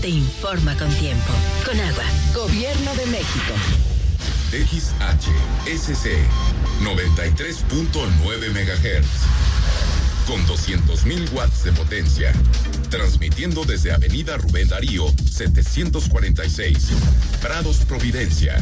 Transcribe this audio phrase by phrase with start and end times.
[0.00, 1.32] te informa con tiempo.
[1.64, 2.04] Con agua,
[2.34, 3.54] Gobierno de México.
[4.50, 6.06] XHSC
[6.82, 9.48] 93.9 MHz
[10.26, 12.32] con 200.000 watts de potencia,
[12.90, 16.88] transmitiendo desde Avenida Rubén Darío 746,
[17.40, 18.56] Prados Providencia,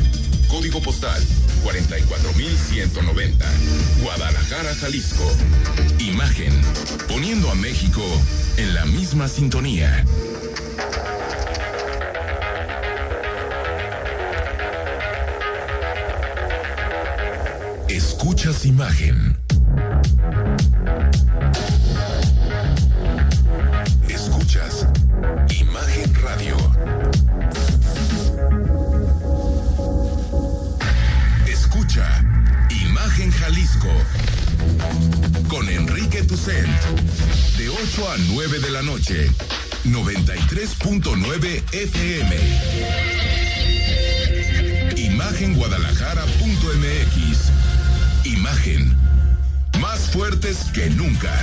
[0.48, 1.20] código postal
[1.64, 3.44] 44190,
[4.00, 5.24] Guadalajara, Jalisco.
[5.98, 6.52] Imagen,
[7.08, 8.02] poniendo a México
[8.56, 10.04] en la misma sintonía.
[17.96, 19.38] Escuchas imagen.
[24.06, 24.86] Escuchas
[25.48, 26.58] Imagen Radio.
[31.48, 32.22] Escucha
[32.68, 33.88] Imagen Jalisco.
[35.48, 36.68] Con Enrique Tucent.
[37.56, 39.30] De 8 a 9 de la noche.
[39.84, 42.36] 93.9 FM.
[44.96, 47.55] Imagenguadalajara.mx.
[48.46, 48.96] Imagen.
[49.80, 51.34] Más fuertes que nunca.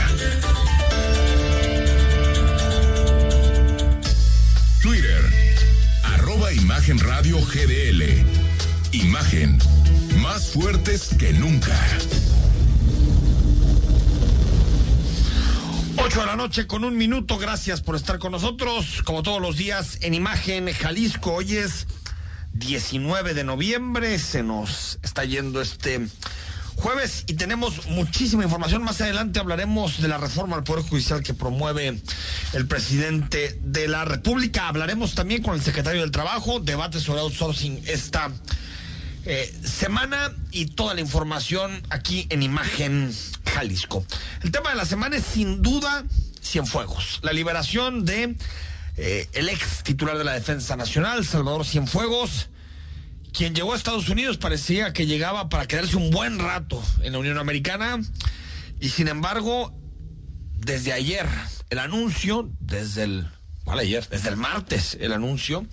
[4.82, 5.22] Twitter.
[6.04, 8.24] Arroba Imagen Radio GDL.
[8.94, 9.60] Imagen.
[10.22, 11.78] Más fuertes que nunca.
[15.98, 17.38] 8 de la noche con un minuto.
[17.38, 19.02] Gracias por estar con nosotros.
[19.04, 21.34] Como todos los días en Imagen Jalisco.
[21.34, 21.86] Hoy es
[22.54, 24.18] 19 de noviembre.
[24.20, 26.08] Se nos está yendo este
[26.76, 28.84] jueves y tenemos muchísima información.
[28.84, 32.00] Más adelante hablaremos de la reforma al Poder Judicial que promueve
[32.54, 34.68] el presidente de la República.
[34.68, 38.32] Hablaremos también con el secretario del Trabajo, debate sobre outsourcing esta
[39.26, 43.14] eh, semana y toda la información aquí en Imagen
[43.54, 44.06] Jalisco.
[44.42, 46.04] El tema de la semana es sin duda
[46.42, 47.20] Cienfuegos.
[47.24, 48.36] La liberación de
[48.98, 52.50] eh, el ex titular de la Defensa Nacional, Salvador Cienfuegos
[53.34, 57.20] quien llegó a Estados Unidos parecía que llegaba para quedarse un buen rato en la
[57.20, 58.00] Unión Americana
[58.80, 59.74] y sin embargo,
[60.60, 61.28] desde ayer
[61.70, 63.28] el anuncio, desde el,
[63.64, 64.08] ¿cuál ayer?
[64.10, 65.66] Desde el martes el anuncio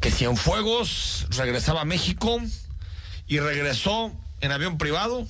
[0.00, 2.40] que Cienfuegos regresaba a México
[3.26, 5.26] y regresó en avión privado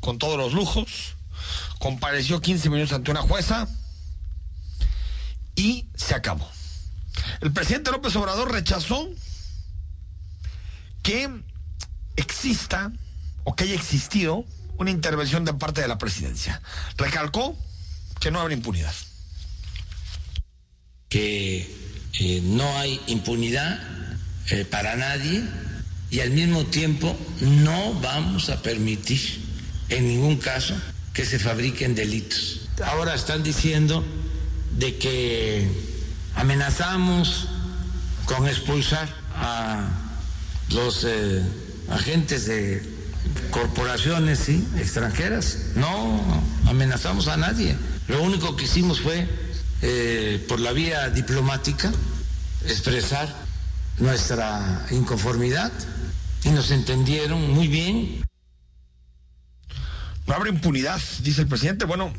[0.00, 1.14] con todos los lujos,
[1.78, 3.68] compareció 15 minutos ante una jueza
[5.56, 6.48] y se acabó.
[7.40, 9.08] El presidente López Obrador rechazó
[11.04, 11.30] que
[12.16, 12.90] exista
[13.44, 14.44] o que haya existido
[14.78, 16.60] una intervención de parte de la presidencia.
[16.96, 17.56] Recalcó
[18.18, 18.94] que no habrá impunidad.
[21.08, 21.70] Que
[22.18, 23.78] eh, no hay impunidad
[24.50, 25.44] eh, para nadie
[26.10, 29.44] y al mismo tiempo no vamos a permitir
[29.90, 30.74] en ningún caso
[31.12, 32.62] que se fabriquen delitos.
[32.82, 34.02] Ahora están diciendo
[34.72, 35.68] de que
[36.34, 37.46] amenazamos
[38.24, 40.03] con expulsar a
[40.70, 41.42] los eh,
[41.90, 42.82] agentes de
[43.50, 44.66] corporaciones ¿sí?
[44.76, 45.58] extranjeras.
[45.76, 47.76] No amenazamos a nadie.
[48.08, 49.28] Lo único que hicimos fue,
[49.82, 51.92] eh, por la vía diplomática,
[52.66, 53.34] expresar
[53.98, 55.72] nuestra inconformidad
[56.44, 58.24] y nos entendieron muy bien.
[60.26, 61.84] No habrá impunidad, dice el presidente.
[61.84, 62.12] Bueno,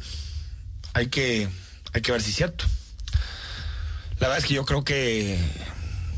[0.94, 1.50] hay que,
[1.94, 2.66] hay que ver si es cierto.
[4.19, 5.38] La verdad es que yo creo que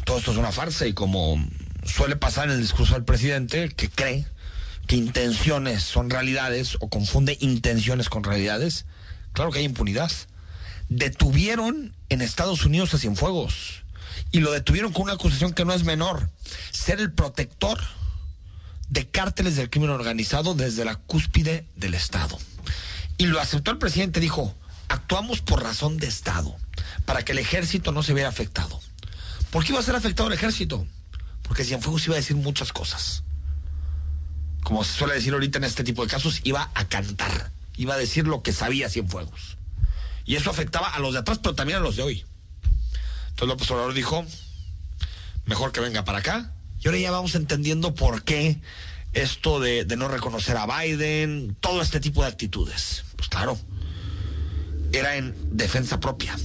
[0.06, 1.44] todo esto es una farsa y como
[1.88, 4.26] suele pasar en el discurso del presidente, que cree
[4.88, 8.86] que intenciones son realidades o confunde intenciones con realidades,
[9.34, 10.12] claro que hay impunidad.
[10.90, 13.84] Detuvieron en Estados Unidos a Cienfuegos
[14.32, 16.30] y lo detuvieron con una acusación que no es menor,
[16.72, 17.80] ser el protector
[18.90, 22.38] de cárteles del crimen organizado desde la cúspide del Estado.
[23.18, 24.56] Y lo aceptó el presidente, dijo,
[24.88, 26.56] actuamos por razón de Estado,
[27.06, 28.80] para que el ejército no se viera afectado.
[29.52, 30.88] ¿Por qué iba a ser afectado el ejército?
[31.48, 33.24] Porque Cienfuegos iba a decir muchas cosas.
[34.64, 37.98] Como se suele decir ahorita en este tipo de casos, iba a cantar, iba a
[37.98, 39.58] decir lo que sabía Cienfuegos.
[40.26, 42.26] Y eso afectaba a los de atrás, pero también a los de hoy.
[43.30, 44.26] Entonces López Obrador dijo,
[45.46, 46.54] mejor que venga para acá.
[46.82, 48.60] Y ahora ya vamos entendiendo por qué
[49.14, 53.06] esto de, de no reconocer a Biden, todo este tipo de actitudes.
[53.16, 53.58] Pues claro,
[54.92, 56.36] era en defensa propia.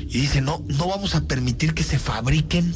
[0.00, 2.74] Y dice, no, no vamos a permitir que se fabriquen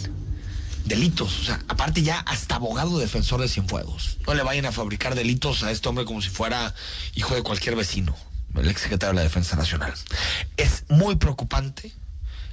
[0.86, 1.40] delitos.
[1.40, 4.18] O sea, aparte ya hasta abogado defensor de Cienfuegos.
[4.26, 6.74] No le vayan a fabricar delitos a este hombre como si fuera
[7.14, 8.16] hijo de cualquier vecino,
[8.54, 9.92] el exsecretario de la Defensa Nacional.
[10.56, 11.92] Es muy preocupante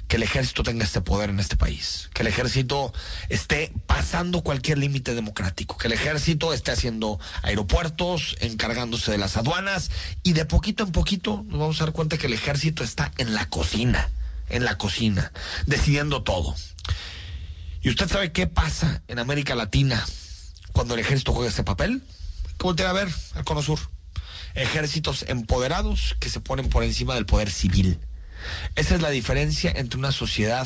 [0.07, 2.94] que el ejército tenga este poder en este país, que el ejército
[3.30, 9.89] esté pasando cualquier límite democrático, que el ejército esté haciendo aeropuertos, encargándose de las aduanas
[10.21, 13.33] y de poquito en poquito nos vamos a dar cuenta que el ejército está en
[13.33, 14.09] la cocina
[14.50, 15.31] en la cocina,
[15.65, 16.56] decidiendo todo.
[17.83, 20.06] ¿Y usted sabe qué pasa en América Latina
[20.71, 22.01] cuando el ejército juega ese papel?
[22.57, 23.77] Que voltea a ver al Cono Sur.
[24.56, 28.00] Ejércitos empoderados que se ponen por encima del poder civil.
[28.75, 30.65] Esa es la diferencia entre una sociedad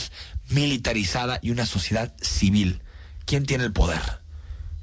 [0.50, 2.84] militarizada y una sociedad civil.
[3.26, 4.02] ¿Quién tiene el poder?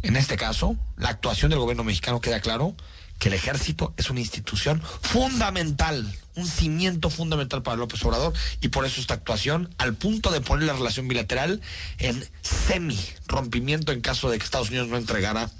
[0.03, 2.75] En este caso, la actuación del gobierno mexicano queda claro
[3.19, 8.85] que el ejército es una institución fundamental, un cimiento fundamental para López Obrador y por
[8.85, 11.61] eso esta actuación al punto de poner la relación bilateral
[11.99, 15.51] en semi rompimiento en caso de que Estados Unidos no entregara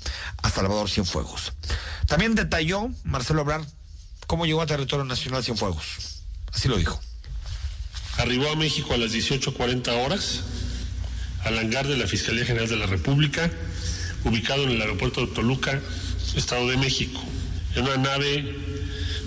[0.43, 1.53] a Salvador Cienfuegos.
[2.07, 3.67] También detalló Marcelo Ebrard
[4.27, 6.23] cómo llegó a territorio nacional Cienfuegos.
[6.53, 7.01] Así lo dijo.
[8.19, 10.43] Arribó a México a las 18.40 horas
[11.45, 13.51] al hangar de la Fiscalía General de la República,
[14.25, 15.81] ubicado en el aeropuerto de Toluca,
[16.37, 17.21] Estado de México
[17.75, 18.57] en una nave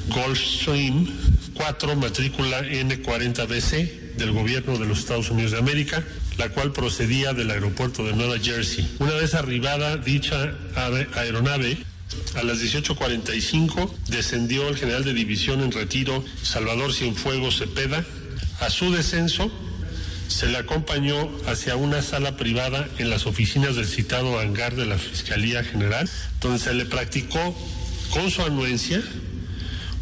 [0.07, 1.07] Gulfstream
[1.53, 6.03] 4 matrícula N40BC del gobierno de los Estados Unidos de América,
[6.37, 8.87] la cual procedía del aeropuerto de Nueva Jersey.
[8.99, 10.55] Una vez arribada dicha
[11.15, 11.77] aeronave,
[12.35, 18.05] a las 18.45 descendió el general de división en retiro Salvador Cienfuegos Cepeda.
[18.59, 19.51] A su descenso
[20.27, 24.97] se le acompañó hacia una sala privada en las oficinas del citado hangar de la
[24.97, 26.09] Fiscalía General,
[26.39, 27.55] donde se le practicó
[28.11, 29.01] con su anuencia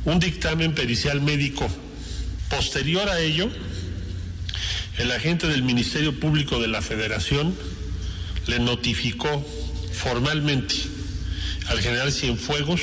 [0.05, 1.67] un dictamen pericial médico.
[2.49, 3.49] Posterior a ello,
[4.97, 7.55] el agente del Ministerio Público de la Federación
[8.47, 9.45] le notificó
[9.93, 10.75] formalmente
[11.67, 12.81] al general Cienfuegos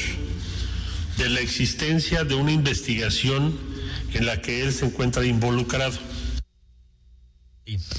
[1.19, 3.59] de la existencia de una investigación
[4.15, 5.99] en la que él se encuentra involucrado.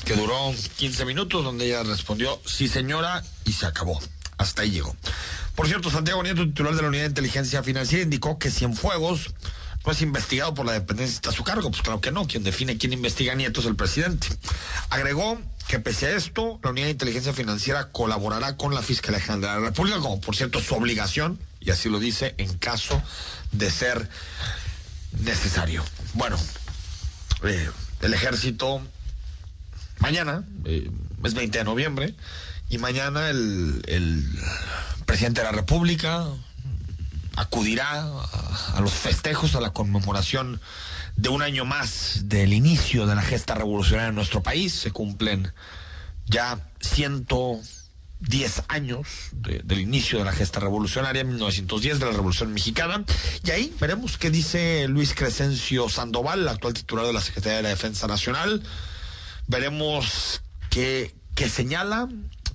[0.06, 4.00] Que duró 15 minutos, donde ella respondió, sí señora, y se acabó.
[4.38, 4.96] Hasta ahí llegó.
[5.56, 9.34] Por cierto, Santiago Nieto, titular de la Unidad de Inteligencia Financiera, indicó que Cienfuegos
[9.86, 11.70] no es investigado por la dependencia está a su cargo.
[11.70, 14.28] Pues claro que no, quien define quién investiga Nieto es el presidente.
[14.90, 19.42] Agregó que pese a esto, la Unidad de Inteligencia Financiera colaborará con la Fiscalía General
[19.42, 23.02] de la República, como por cierto su obligación, y así lo dice, en caso
[23.52, 24.10] de ser
[25.20, 25.84] necesario.
[26.14, 26.38] Bueno,
[27.44, 27.70] eh,
[28.02, 28.82] el ejército
[30.00, 30.90] mañana, eh,
[31.24, 32.16] es 20 de noviembre,
[32.70, 33.82] y mañana el
[35.06, 36.28] presidente de la República
[37.36, 38.04] acudirá
[38.74, 40.62] a, los festejos, a la conmemoración
[41.16, 44.74] de un año más del inicio de la gesta revolucionaria en nuestro país.
[44.74, 45.52] Se cumplen
[46.26, 53.04] ya 110 años del inicio de la gesta revolucionaria, 1910 de la Revolución Mexicana.
[53.44, 57.64] Y ahí veremos qué dice Luis Crescencio Sandoval, el actual titular de la Secretaría de
[57.64, 58.62] la Defensa Nacional.
[59.48, 62.10] Veremos qué, qué señala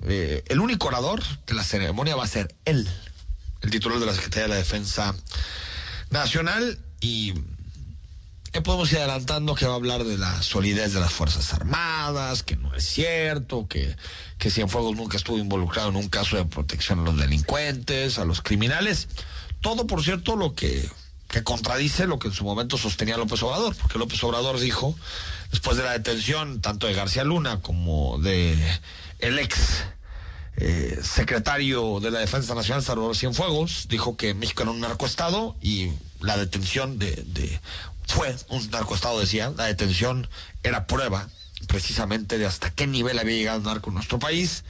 [0.07, 2.89] eh, el único orador de la ceremonia va a ser él,
[3.63, 5.15] el titular de la Secretaría de la Defensa
[6.11, 7.35] Nacional y
[8.53, 12.43] ya podemos ir adelantando que va a hablar de la solidez de las Fuerzas Armadas,
[12.43, 13.95] que no es cierto, que,
[14.39, 18.41] que Cienfuegos nunca estuvo involucrado en un caso de protección a los delincuentes, a los
[18.41, 19.09] criminales.
[19.61, 20.89] Todo, por cierto, lo que,
[21.29, 24.97] que contradice lo que en su momento sostenía López Obrador, porque López Obrador dijo,
[25.51, 28.57] después de la detención tanto de García Luna como de
[29.19, 29.85] el ex
[30.57, 35.91] eh, secretario de la Defensa Nacional, Salvador Cienfuegos, dijo que México era un narcoestado y
[36.21, 37.61] la detención de,
[38.07, 40.29] fue un narcoestado, decía, la detención
[40.63, 41.29] era prueba
[41.69, 44.65] precisamente de hasta qué nivel había llegado el narco en nuestro país,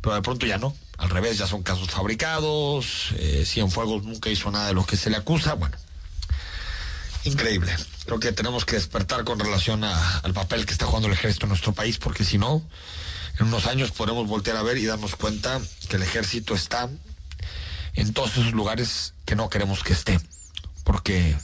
[0.00, 4.50] pero de pronto ya no, al revés, ya son casos fabricados, eh, Cienfuegos nunca hizo
[4.50, 5.76] nada de lo que se le acusa, bueno,
[7.24, 7.74] increíble.
[8.04, 11.50] Creo que tenemos que despertar con relación al papel que está jugando el ejército en
[11.50, 12.62] nuestro país, porque si no,
[13.38, 16.88] en unos años podremos voltear a ver y darnos cuenta que el ejército está
[17.94, 20.20] en todos esos lugares que no queremos que esté.
[20.84, 21.36] Porque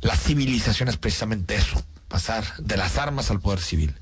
[0.00, 3.94] la civilización es precisamente eso, pasar de las armas al poder civil.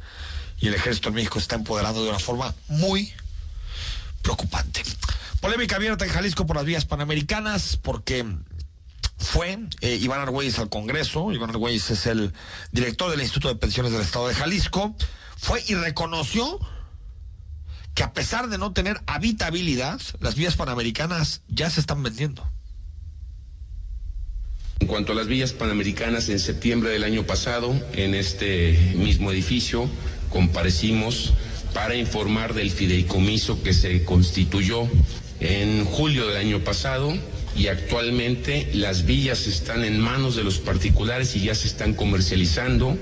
[0.58, 3.12] Y el ejército en México está empoderando de una forma muy
[4.22, 4.82] preocupante.
[5.40, 8.24] Polémica abierta en Jalisco por las vías panamericanas, porque
[9.18, 11.32] fue eh, Iván Argüelles al Congreso.
[11.32, 12.32] Iván Argüelles es el
[12.72, 14.96] director del Instituto de Pensiones del Estado de Jalisco.
[15.36, 16.58] Fue y reconoció
[17.94, 22.48] que a pesar de no tener habitabilidad, las vías panamericanas ya se están vendiendo.
[24.80, 29.88] En cuanto a las vías panamericanas, en septiembre del año pasado, en este mismo edificio,
[30.28, 31.32] comparecimos
[31.72, 34.88] para informar del fideicomiso que se constituyó
[35.40, 37.14] en julio del año pasado
[37.56, 42.98] y actualmente las vías están en manos de los particulares y ya se están comercializando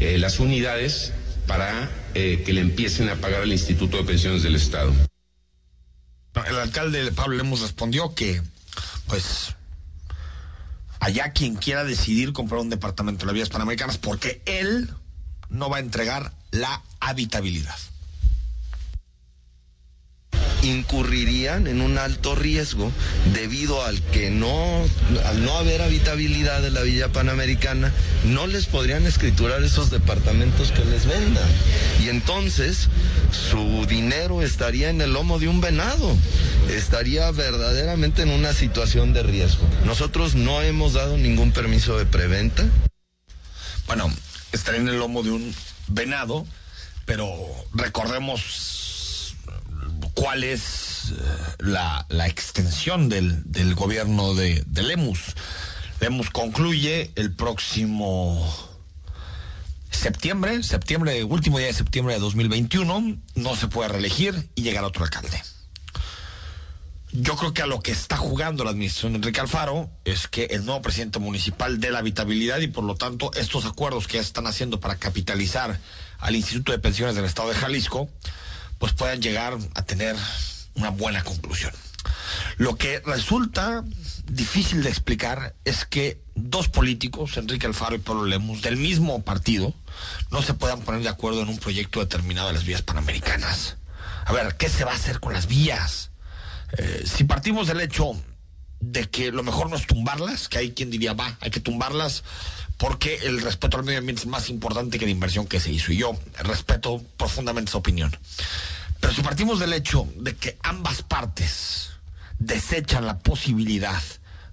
[0.00, 1.12] eh, las unidades
[1.46, 4.90] para eh, que le empiecen a pagar al Instituto de Pensiones del Estado.
[6.46, 8.40] El alcalde Pablo Lemos respondió que,
[9.06, 9.54] pues,
[10.98, 14.88] allá quien quiera decidir comprar un departamento de las vías panamericanas, porque él
[15.50, 17.76] no va a entregar la habitabilidad
[20.66, 22.92] incurrirían en un alto riesgo
[23.32, 24.84] debido al que no,
[25.24, 27.92] al no haber habitabilidad de la Villa Panamericana,
[28.24, 31.48] no les podrían escriturar esos departamentos que les vendan.
[32.02, 32.88] Y entonces
[33.30, 36.16] su dinero estaría en el lomo de un venado,
[36.70, 39.66] estaría verdaderamente en una situación de riesgo.
[39.84, 42.66] Nosotros no hemos dado ningún permiso de preventa.
[43.86, 44.12] Bueno,
[44.52, 45.54] estaría en el lomo de un
[45.88, 46.46] venado,
[47.04, 47.30] pero
[47.72, 48.75] recordemos
[50.16, 51.14] cuál es eh,
[51.58, 55.36] la, extensión del, del gobierno de, de, Lemus.
[56.00, 58.44] Lemus concluye el próximo
[59.90, 65.04] septiembre, septiembre, último día de septiembre de 2021, no se puede reelegir y llegar otro
[65.04, 65.40] alcalde.
[67.12, 70.46] Yo creo que a lo que está jugando la administración de Enrique Alfaro es que
[70.46, 74.22] el nuevo presidente municipal dé la habitabilidad y por lo tanto estos acuerdos que ya
[74.22, 75.78] están haciendo para capitalizar
[76.18, 78.10] al Instituto de Pensiones del Estado de Jalisco,
[78.78, 80.16] pues puedan llegar a tener
[80.74, 81.72] una buena conclusión.
[82.56, 83.84] Lo que resulta
[84.26, 89.74] difícil de explicar es que dos políticos, Enrique Alfaro y Pablo Lemus, del mismo partido,
[90.30, 93.76] no se puedan poner de acuerdo en un proyecto determinado de las vías panamericanas.
[94.24, 96.10] A ver, ¿qué se va a hacer con las vías?
[96.78, 98.12] Eh, si partimos del hecho
[98.80, 102.22] de que lo mejor no es tumbarlas, que hay quien diría, va, hay que tumbarlas,
[102.76, 105.92] porque el respeto al medio ambiente es más importante que la inversión que se hizo.
[105.92, 108.16] Y yo respeto profundamente esa opinión.
[109.00, 111.90] Pero si partimos del hecho de que ambas partes
[112.38, 114.02] desechan la posibilidad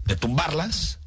[0.06, 1.00] de tumbarlas,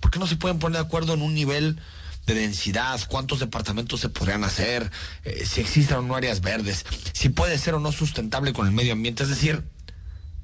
[0.00, 1.80] ¿por qué no se pueden poner de acuerdo en un nivel
[2.26, 3.00] de densidad?
[3.08, 4.90] ¿Cuántos departamentos se podrían hacer?
[5.24, 8.72] Eh, si existen o no áreas verdes, si puede ser o no sustentable con el
[8.72, 9.22] medio ambiente.
[9.22, 9.62] Es decir,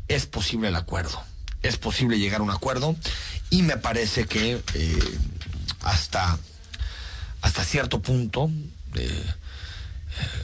[0.09, 1.23] es posible el acuerdo,
[1.63, 2.97] es posible llegar a un acuerdo
[3.51, 5.19] y me parece que eh,
[5.83, 6.39] hasta,
[7.43, 8.51] hasta cierto punto
[8.95, 9.25] eh,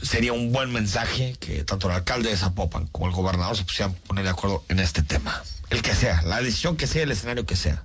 [0.01, 3.93] sería un buen mensaje que tanto el alcalde de Zapopan como el gobernador se pusieran
[3.93, 5.43] poner de acuerdo en este tema.
[5.69, 7.83] El que sea, la decisión que sea, el escenario que sea.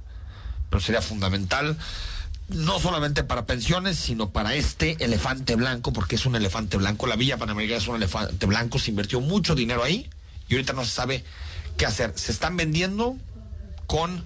[0.71, 1.77] Pero sería fundamental
[2.49, 7.07] no solamente para pensiones, sino para este elefante blanco, porque es un elefante blanco.
[7.07, 10.09] La Villa Panamericana es un elefante blanco, se invirtió mucho dinero ahí
[10.49, 11.25] y ahorita no se sabe
[11.83, 12.13] qué hacer.
[12.15, 13.17] Se están vendiendo
[13.89, 14.25] con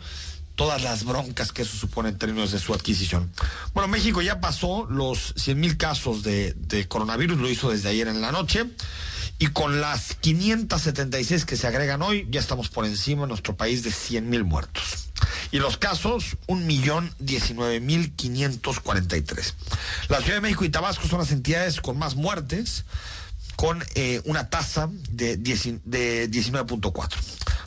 [0.56, 3.32] todas las broncas que eso supone en términos de su adquisición.
[3.72, 8.08] Bueno, México ya pasó los 100 mil casos de, de, coronavirus, lo hizo desde ayer
[8.08, 8.66] en la noche,
[9.38, 13.82] y con las 576 que se agregan hoy, ya estamos por encima en nuestro país
[13.82, 15.08] de 100 mil muertos.
[15.50, 19.54] Y los casos, un millón diecinueve mil quinientos cuarenta y tres.
[20.10, 22.84] La Ciudad de México y Tabasco son las entidades con más muertes,
[23.56, 27.16] con eh, una tasa de, de 19.4.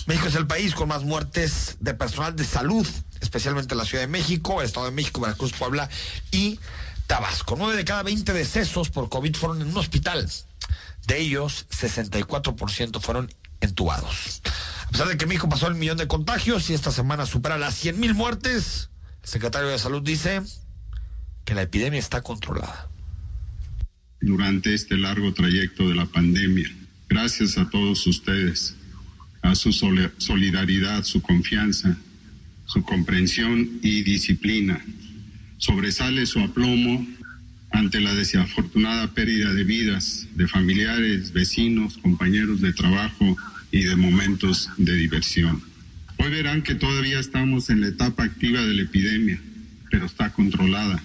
[0.05, 2.87] México es el país con más muertes de personal de salud,
[3.21, 5.89] especialmente la Ciudad de México, el Estado de México, Veracruz, Puebla
[6.31, 6.59] y
[7.07, 7.55] Tabasco.
[7.57, 10.29] Nueve de cada 20 decesos por COVID fueron en un hospital.
[11.07, 14.41] De ellos, 64% fueron entubados.
[14.87, 17.75] A pesar de que México pasó el millón de contagios y esta semana supera las
[17.75, 18.89] 100 mil muertes,
[19.23, 20.41] el secretario de Salud dice
[21.45, 22.88] que la epidemia está controlada.
[24.21, 26.69] Durante este largo trayecto de la pandemia,
[27.07, 28.75] gracias a todos ustedes
[29.41, 31.97] a su solidaridad, su confianza,
[32.65, 34.83] su comprensión y disciplina.
[35.57, 37.07] Sobresale su aplomo
[37.71, 43.37] ante la desafortunada pérdida de vidas de familiares, vecinos, compañeros de trabajo
[43.71, 45.61] y de momentos de diversión.
[46.17, 49.39] Hoy verán que todavía estamos en la etapa activa de la epidemia,
[49.89, 51.01] pero está controlada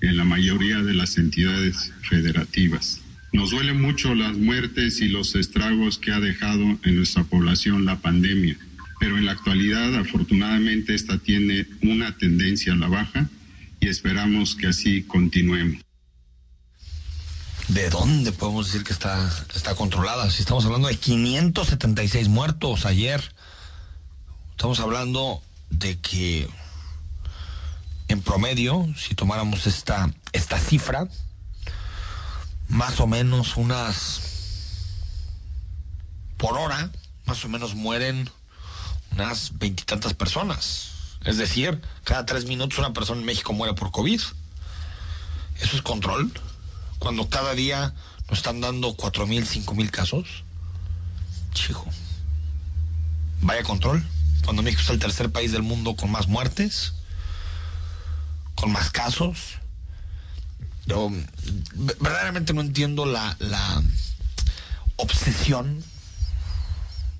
[0.00, 3.00] en la mayoría de las entidades federativas.
[3.32, 7.96] Nos duelen mucho las muertes y los estragos que ha dejado en nuestra población la
[7.96, 8.56] pandemia,
[9.00, 13.28] pero en la actualidad afortunadamente esta tiene una tendencia a la baja
[13.80, 15.82] y esperamos que así continuemos.
[17.68, 20.30] ¿De dónde podemos decir que está, está controlada?
[20.30, 23.22] Si estamos hablando de 576 muertos ayer,
[24.52, 26.48] estamos hablando de que
[28.08, 31.08] en promedio, si tomáramos esta, esta cifra,
[32.68, 34.20] más o menos unas
[36.36, 36.90] por hora,
[37.26, 38.30] más o menos mueren
[39.12, 40.90] unas veintitantas personas.
[41.24, 44.20] Es decir, cada tres minutos una persona en México muere por COVID.
[45.60, 46.32] Eso es control.
[46.98, 47.92] Cuando cada día
[48.28, 50.44] nos están dando cuatro mil, cinco mil casos.
[51.52, 51.84] Chico.
[53.40, 54.06] Vaya control.
[54.44, 56.94] Cuando México es el tercer país del mundo con más muertes,
[58.60, 59.58] con más casos
[60.88, 61.12] yo
[62.00, 63.82] verdaderamente no entiendo la, la
[64.96, 65.84] obsesión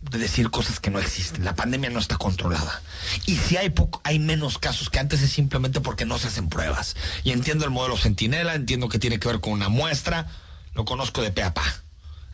[0.00, 1.44] de decir cosas que no existen.
[1.44, 2.80] La pandemia no está controlada.
[3.26, 6.48] Y si hay poco, hay menos casos que antes es simplemente porque no se hacen
[6.48, 6.96] pruebas.
[7.24, 10.28] Y entiendo el modelo Centinela, entiendo que tiene que ver con una muestra,
[10.72, 11.82] lo conozco de pe a pa,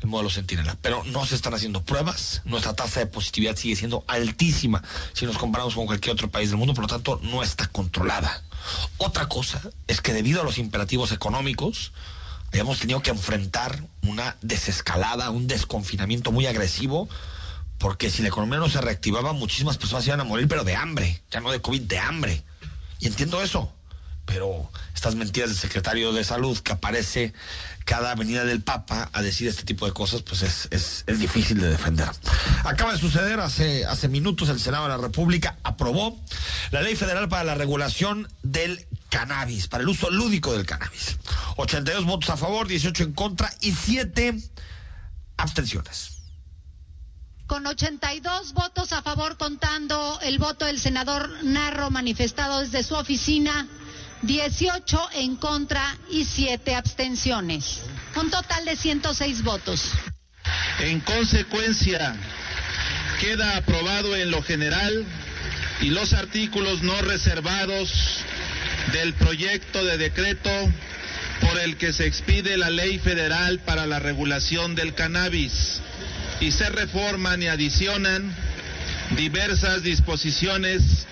[0.05, 2.43] el modelo Centinela, pero no se están haciendo pruebas.
[2.45, 4.83] Nuestra tasa de positividad sigue siendo altísima
[5.15, 8.43] si nos comparamos con cualquier otro país del mundo, por lo tanto no está controlada.
[8.99, 11.93] Otra cosa es que debido a los imperativos económicos,
[12.49, 17.09] habíamos tenido que enfrentar una desescalada, un desconfinamiento muy agresivo
[17.79, 21.23] porque si la economía no se reactivaba, muchísimas personas iban a morir, pero de hambre,
[21.31, 22.43] ya no de COVID, de hambre.
[23.01, 23.74] Y entiendo eso,
[24.25, 27.35] pero estas mentiras del secretario de salud que aparece
[27.85, 31.61] cada venida del Papa a decir este tipo de cosas, pues es, es, es, difícil
[31.61, 32.09] de defender.
[32.65, 36.19] Acaba de suceder hace, hace minutos el Senado de la República aprobó
[36.71, 41.19] la ley federal para la regulación del cannabis, para el uso lúdico del cannabis.
[41.57, 44.41] 82 votos a favor, 18 en contra y 7
[45.37, 46.15] abstenciones.
[47.47, 53.69] Con 82 votos a favor, contando el voto del senador Narro manifestado desde su oficina,
[54.27, 57.81] 18 en contra y 7 abstenciones.
[58.17, 59.91] Un total de 106 votos.
[60.81, 62.17] En consecuencia,
[63.21, 65.05] queda aprobado en lo general
[65.81, 67.93] y los artículos no reservados
[68.93, 70.51] del proyecto de decreto
[71.41, 75.81] por el que se expide la Ley Federal para la Regulación del Cannabis
[76.41, 78.35] y se reforman y adicionan
[79.17, 81.07] diversas disposiciones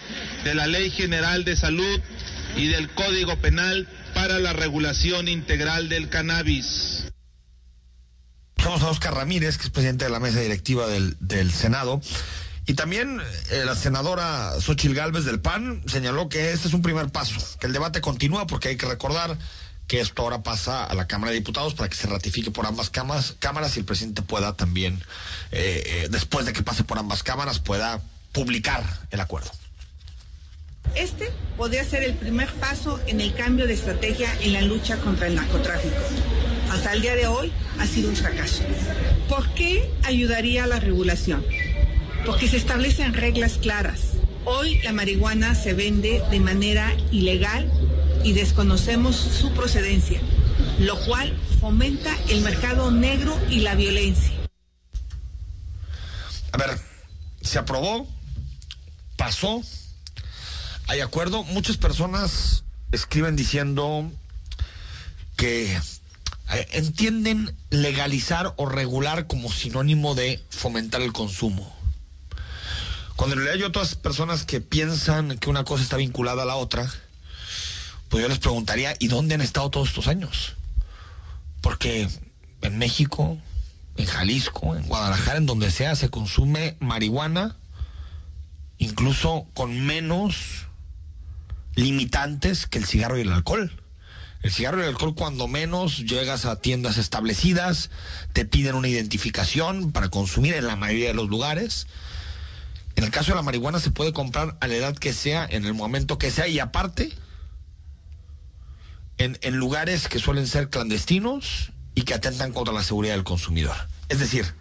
[0.45, 2.00] de la Ley General de Salud
[2.56, 7.12] y del Código Penal para la regulación integral del cannabis.
[8.64, 12.00] Vamos a Oscar Ramírez, que es presidente de la mesa directiva del, Senado.
[12.64, 17.11] Y también eh, la senadora Xochil Gálvez del PAN señaló que este es un primer
[17.11, 19.37] paso, que el debate continúa porque hay que recordar
[19.88, 22.88] que esto ahora pasa a la Cámara de Diputados para que se ratifique por ambas
[22.88, 25.02] cámaras, cámaras y el presidente pueda también,
[25.50, 29.50] eh, eh, después de que pase por ambas cámaras, pueda publicar el acuerdo.
[31.02, 35.26] Este podría ser el primer paso en el cambio de estrategia en la lucha contra
[35.26, 35.97] el narcotráfico.
[36.71, 38.62] Hasta el día de hoy ha sido un fracaso.
[39.28, 41.44] ¿Por qué ayudaría la regulación?
[42.24, 44.12] Porque se establecen reglas claras.
[44.44, 47.68] Hoy la marihuana se vende de manera ilegal
[48.22, 50.20] y desconocemos su procedencia,
[50.79, 54.35] lo cual fomenta el mercado negro y la violencia.
[56.53, 56.79] A ver,
[57.40, 58.07] se aprobó,
[59.16, 59.64] pasó,
[60.92, 61.42] hay acuerdo.
[61.44, 64.11] Muchas personas escriben diciendo
[65.37, 71.74] que eh, entienden legalizar o regular como sinónimo de fomentar el consumo.
[73.16, 76.57] Cuando le realidad hay otras personas que piensan que una cosa está vinculada a la
[76.57, 76.87] otra,
[78.11, 80.57] pues yo les preguntaría, ¿y dónde han estado todos estos años?
[81.62, 82.07] Porque
[82.61, 83.38] en México,
[83.96, 87.57] en Jalisco, en Guadalajara, en donde sea, se consume marihuana,
[88.76, 90.66] incluso con menos
[91.74, 93.78] limitantes que el cigarro y el alcohol.
[94.42, 97.90] El cigarro y el alcohol cuando menos llegas a tiendas establecidas,
[98.32, 101.87] te piden una identificación para consumir en la mayoría de los lugares.
[102.96, 105.64] En el caso de la marihuana se puede comprar a la edad que sea, en
[105.64, 107.12] el momento que sea y aparte
[109.18, 113.76] en, en lugares que suelen ser clandestinos y que atentan contra la seguridad del consumidor.
[114.08, 114.54] Es decir,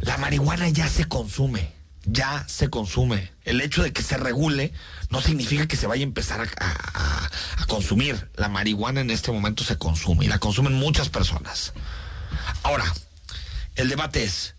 [0.00, 1.72] la marihuana ya se consume,
[2.10, 3.32] ya se consume.
[3.44, 4.72] El hecho de que se regule
[5.10, 7.30] no significa que se vaya a empezar a,
[7.66, 8.30] consumir.
[8.36, 11.74] La marihuana en este momento se consume y la consumen muchas personas.
[12.62, 12.92] Ahora,
[13.76, 14.54] el debate es,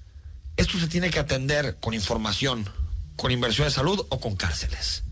[0.58, 2.70] ¿esto se tiene que atender con información,
[3.16, 5.04] con inversión de salud o con cárceles?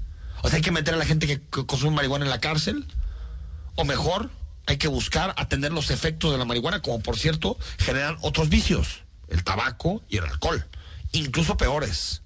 [0.43, 2.85] O sea, hay que meter a la gente que consume marihuana en la cárcel
[3.75, 4.29] o mejor,
[4.67, 9.03] hay que buscar atender los efectos de la marihuana, como por cierto generan otros vicios,
[9.27, 10.67] el tabaco y el alcohol,
[11.13, 12.21] incluso peores.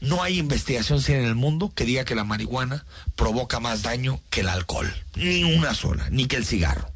[0.00, 2.84] No hay investigación en el mundo que diga que la marihuana
[3.16, 6.90] provoca más daño que el alcohol, ni una sola, ni que el cigarro.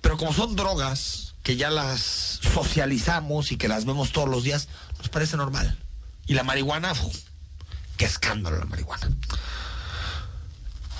[0.00, 4.68] Pero como son drogas que ya las socializamos y que las vemos todos los días,
[4.98, 5.78] nos parece normal.
[6.26, 6.92] Y la marihuana,
[7.96, 9.08] qué escándalo la marihuana.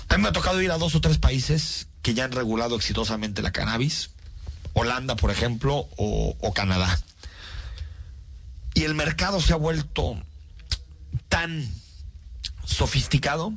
[0.09, 2.77] A mí me ha tocado ir a dos o tres países que ya han regulado
[2.77, 4.11] exitosamente la cannabis,
[4.75, 7.01] Holanda, por ejemplo, o, Canadá.
[8.75, 10.21] Y el mercado se ha vuelto
[11.29, 11.69] tan
[12.65, 13.53] sofisticado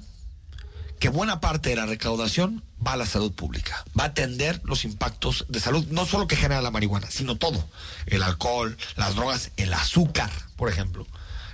[0.99, 4.85] que buena parte de la recaudación va a la salud pública, va a atender los
[4.85, 7.67] impactos de salud, no solo que genera la marihuana, sino todo,
[8.05, 11.05] el alcohol, las drogas, el azúcar, por ejemplo.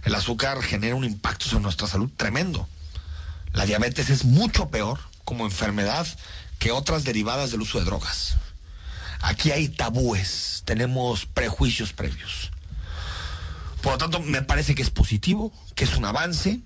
[0.03, 2.67] El azúcar genera un impacto sobre nuestra salud tremendo.
[3.53, 6.07] La diabetes es mucho peor como enfermedad
[6.59, 8.37] que otras derivadas del uso de drogas.
[9.21, 12.51] Aquí hay tabúes, tenemos prejuicios previos.
[13.81, 16.59] Por lo tanto, me parece que es positivo, que es un avance,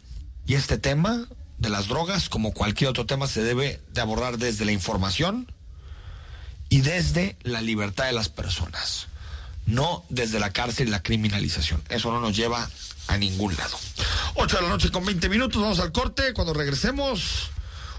[0.46, 4.66] y este tema de las drogas, como cualquier otro tema, se debe de abordar desde
[4.66, 5.52] la información
[6.70, 9.08] y desde la libertad de las personas,
[9.66, 11.82] no desde la cárcel y la criminalización.
[11.90, 12.70] Eso no nos lleva
[13.08, 13.78] a ningún lado.
[14.36, 16.34] 8 de la noche con 20 minutos, vamos al corte.
[16.34, 17.50] Cuando regresemos,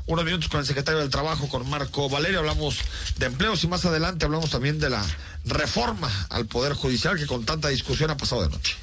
[0.06, 2.78] unos minutos con el secretario del Trabajo, con Marco Valerio, hablamos
[3.16, 5.04] de empleos y más adelante hablamos también de la
[5.44, 8.76] reforma al Poder Judicial que con tanta discusión ha pasado de noche.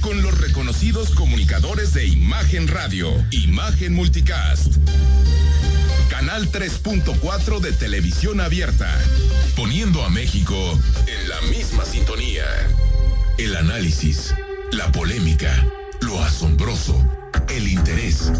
[0.00, 4.76] Con los reconocidos comunicadores de Imagen Radio, Imagen Multicast.
[6.16, 8.88] Canal 3.4 de televisión abierta,
[9.56, 10.54] poniendo a México
[11.08, 12.44] en la misma sintonía.
[13.36, 14.32] El análisis,
[14.70, 15.66] la polémica,
[16.02, 16.96] lo asombroso,
[17.48, 18.30] el interés.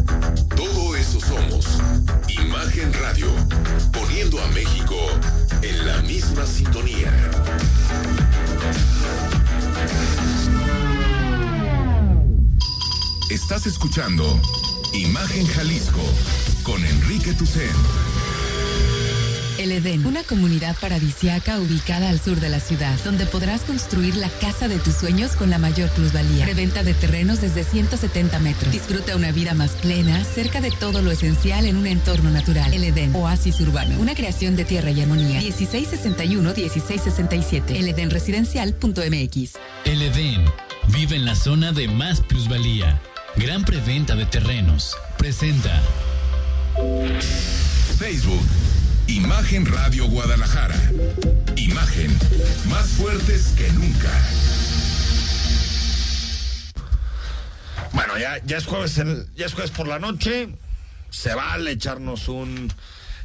[0.55, 1.67] Todo eso somos.
[2.29, 3.27] Imagen Radio,
[3.93, 4.95] poniendo a México
[5.61, 7.13] en la misma sintonía.
[13.31, 14.41] Estás escuchando
[14.95, 16.01] Imagen Jalisco
[16.63, 17.69] con Enrique Tucen.
[19.59, 24.29] El Edén, una comunidad paradisiaca ubicada al sur de la ciudad, donde podrás construir la
[24.29, 26.47] casa de tus sueños con la mayor plusvalía.
[26.47, 28.71] Reventa de terrenos desde 170 metros.
[28.71, 32.73] Disfruta una vida más plena, cerca de todo lo esencial en un entorno natural.
[32.73, 35.41] El Edén, oasis urbano, una creación de tierra y armonía.
[35.41, 37.75] 1661-1667.
[37.75, 39.55] Eledenresidencial.mx.
[39.87, 40.45] El Edén
[40.93, 43.03] vive en la zona de más plusvalía.
[43.37, 44.97] Gran preventa de terrenos.
[45.19, 45.81] Presenta.
[47.99, 48.43] Facebook.
[49.07, 50.77] Imagen Radio Guadalajara.
[51.57, 52.17] Imagen
[52.69, 54.11] más fuertes que nunca.
[57.93, 60.49] Bueno, ya, ya, es jueves en- ya es jueves por la noche.
[61.11, 62.73] Se vale echarnos un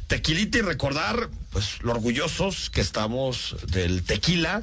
[0.06, 4.62] tequilita y recordar, pues, lo orgullosos que estamos del tequila,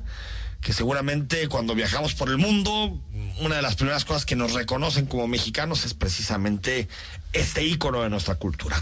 [0.62, 3.00] que seguramente cuando viajamos por el mundo,
[3.39, 6.88] una de las primeras cosas que nos reconocen como mexicanos es precisamente
[7.34, 8.82] este ícono de nuestra cultura.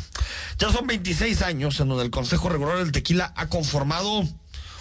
[0.58, 4.28] Ya son 26 años en donde el Consejo Regular del Tequila ha conformado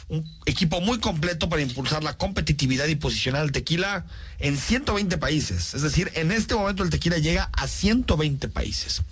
[0.08, 4.06] un equipo muy completo para impulsar la competitividad y posicionar el tequila
[4.38, 5.74] en 120 países.
[5.74, 9.02] Es decir, en este momento el tequila llega a 120 países,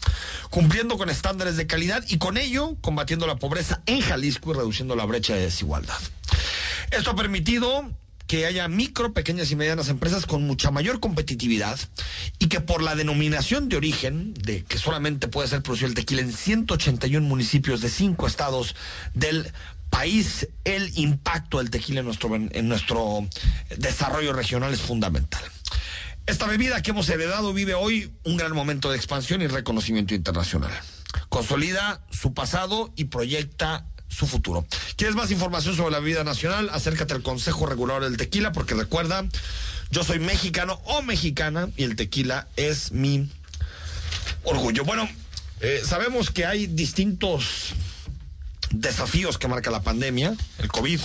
[0.51, 4.97] cumpliendo con estándares de calidad y con ello combatiendo la pobreza en Jalisco y reduciendo
[4.97, 5.99] la brecha de desigualdad.
[6.91, 7.91] Esto ha permitido
[8.27, 11.79] que haya micro, pequeñas y medianas empresas con mucha mayor competitividad
[12.39, 16.23] y que por la denominación de origen, de que solamente puede ser producido el tequila
[16.23, 18.75] en 181 municipios de cinco estados
[19.13, 19.53] del
[19.93, 23.29] país, el impacto del tequila en nuestro, en nuestro
[23.77, 25.45] desarrollo regional es fundamental.
[26.25, 30.73] Esta bebida que hemos heredado vive hoy un gran momento de expansión y reconocimiento internacional.
[31.29, 34.67] Consolida su pasado y proyecta su futuro.
[34.97, 36.71] ¿Quieres más información sobre la bebida nacional?
[36.73, 39.27] Acércate al Consejo Regulador del Tequila porque recuerda,
[39.91, 43.29] yo soy mexicano o mexicana y el tequila es mi
[44.45, 44.85] orgullo.
[44.85, 45.07] Bueno,
[45.61, 47.75] eh, sabemos que hay distintos
[48.73, 51.01] desafíos que marca la pandemia, el COVID.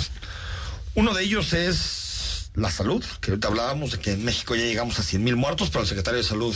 [0.95, 4.97] Uno de ellos es la salud, que ahorita hablábamos de que en México ya llegamos
[4.97, 6.56] a 100 mil muertos, pero el secretario de Salud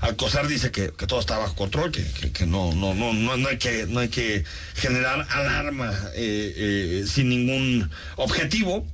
[0.00, 3.86] Alcozar dice que, todo está bajo control, que, que, no, no, no, no, hay que,
[3.86, 4.44] no hay que
[4.76, 8.86] generar alarma eh, eh, sin ningún objetivo.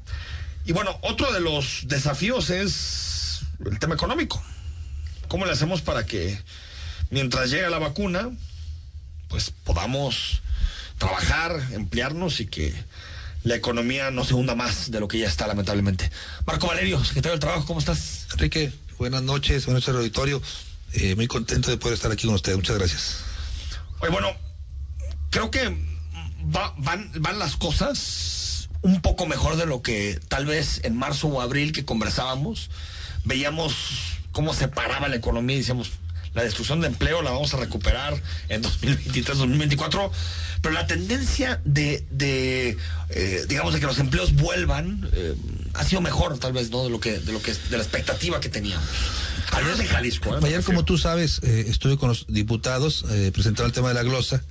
[0.65, 4.43] Y bueno, otro de los desafíos es el tema económico.
[5.29, 6.41] ¿Cómo le hacemos para que
[7.11, 8.31] mientras llega la vacuna,
[9.29, 10.41] pues podamos
[11.01, 12.73] trabajar, emplearnos y que
[13.43, 16.11] la economía no se hunda más de lo que ya está, lamentablemente.
[16.47, 18.27] Marco Valerio, secretario del Trabajo, ¿cómo estás?
[18.35, 20.43] Enrique, buenas noches, buenas noches al auditorio.
[20.93, 22.55] Eh, muy contento de poder estar aquí con usted.
[22.55, 23.17] Muchas gracias.
[24.01, 24.29] Oye, bueno,
[25.31, 25.75] creo que
[26.77, 31.41] van, van las cosas un poco mejor de lo que tal vez en marzo o
[31.41, 32.71] abril que conversábamos,
[33.25, 35.93] veíamos cómo se paraba la economía y decíamos,
[36.35, 40.13] la destrucción de empleo la vamos a recuperar en 2023, 2024,
[40.63, 42.77] pero la tendencia de, de
[43.11, 45.35] eh, digamos, de que los empleos vuelvan eh,
[45.75, 46.85] ha sido mejor, tal vez, ¿no?
[46.85, 48.87] De lo que, de lo que, de la expectativa que teníamos.
[49.53, 50.37] Al menos en Jalisco.
[50.37, 50.41] ¿eh?
[50.43, 54.45] Ayer, como tú sabes, estuve con los diputados presentando el tema de la glosa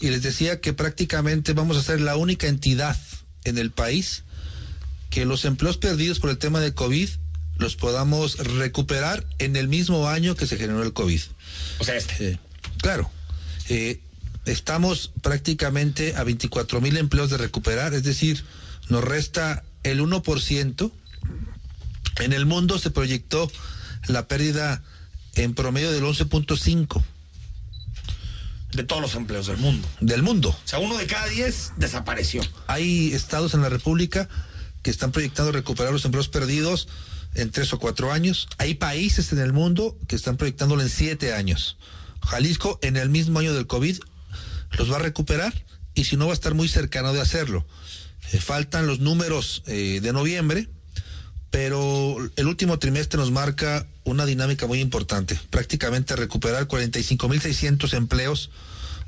[0.00, 2.96] y les decía que prácticamente vamos a ser la única entidad
[3.44, 4.22] en el país
[5.10, 7.08] que los empleos perdidos por el tema de COVID
[7.56, 11.20] los podamos recuperar en el mismo año que se generó el COVID.
[11.78, 12.30] O sea, este.
[12.30, 12.38] Eh,
[12.78, 13.10] claro.
[13.68, 14.00] Eh,
[14.44, 18.44] estamos prácticamente a 24 mil empleos de recuperar, es decir,
[18.88, 20.92] nos resta el 1%.
[22.20, 23.50] En el mundo se proyectó
[24.06, 24.82] la pérdida
[25.34, 27.02] en promedio del 11.5.
[28.72, 29.86] De todos los empleos del mundo.
[30.00, 30.50] Del mundo.
[30.50, 32.42] O sea, uno de cada diez desapareció.
[32.66, 34.28] Hay estados en la República
[34.82, 36.88] que están proyectando recuperar los empleos perdidos
[37.34, 38.48] en tres o cuatro años.
[38.58, 41.76] Hay países en el mundo que están proyectándolo en siete años.
[42.22, 43.98] Jalisco en el mismo año del COVID
[44.78, 45.52] los va a recuperar
[45.94, 47.66] y si no va a estar muy cercano de hacerlo.
[48.32, 50.68] Eh, faltan los números eh, de noviembre,
[51.50, 55.38] pero el último trimestre nos marca una dinámica muy importante.
[55.50, 58.50] Prácticamente recuperar 45.600 empleos.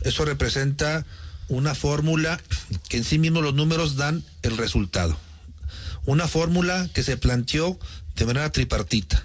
[0.02, 1.04] Eso representa
[1.48, 2.40] una fórmula
[2.88, 5.16] que en sí mismo los números dan el resultado.
[6.04, 7.78] Una fórmula que se planteó
[8.16, 9.24] de manera tripartita.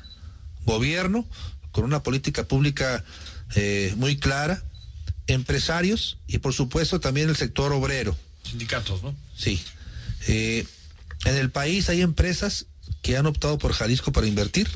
[0.66, 1.26] Gobierno,
[1.72, 3.04] con una política pública
[3.56, 4.64] eh, muy clara,
[5.28, 8.16] empresarios y por supuesto también el sector obrero.
[8.44, 9.16] Sindicatos, ¿no?
[9.36, 9.62] Sí.
[10.28, 10.66] Eh,
[11.26, 12.68] en el país hay empresas
[13.02, 14.70] que han optado por Jalisco para invertir.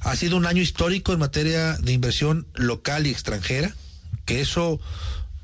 [0.00, 3.74] Ha sido un año histórico en materia de inversión local y extranjera,
[4.24, 4.80] que eso...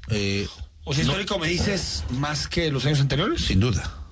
[0.08, 0.46] Eh,
[0.84, 3.44] o sea, histórico me dices más que los años anteriores.
[3.44, 4.05] Sin duda.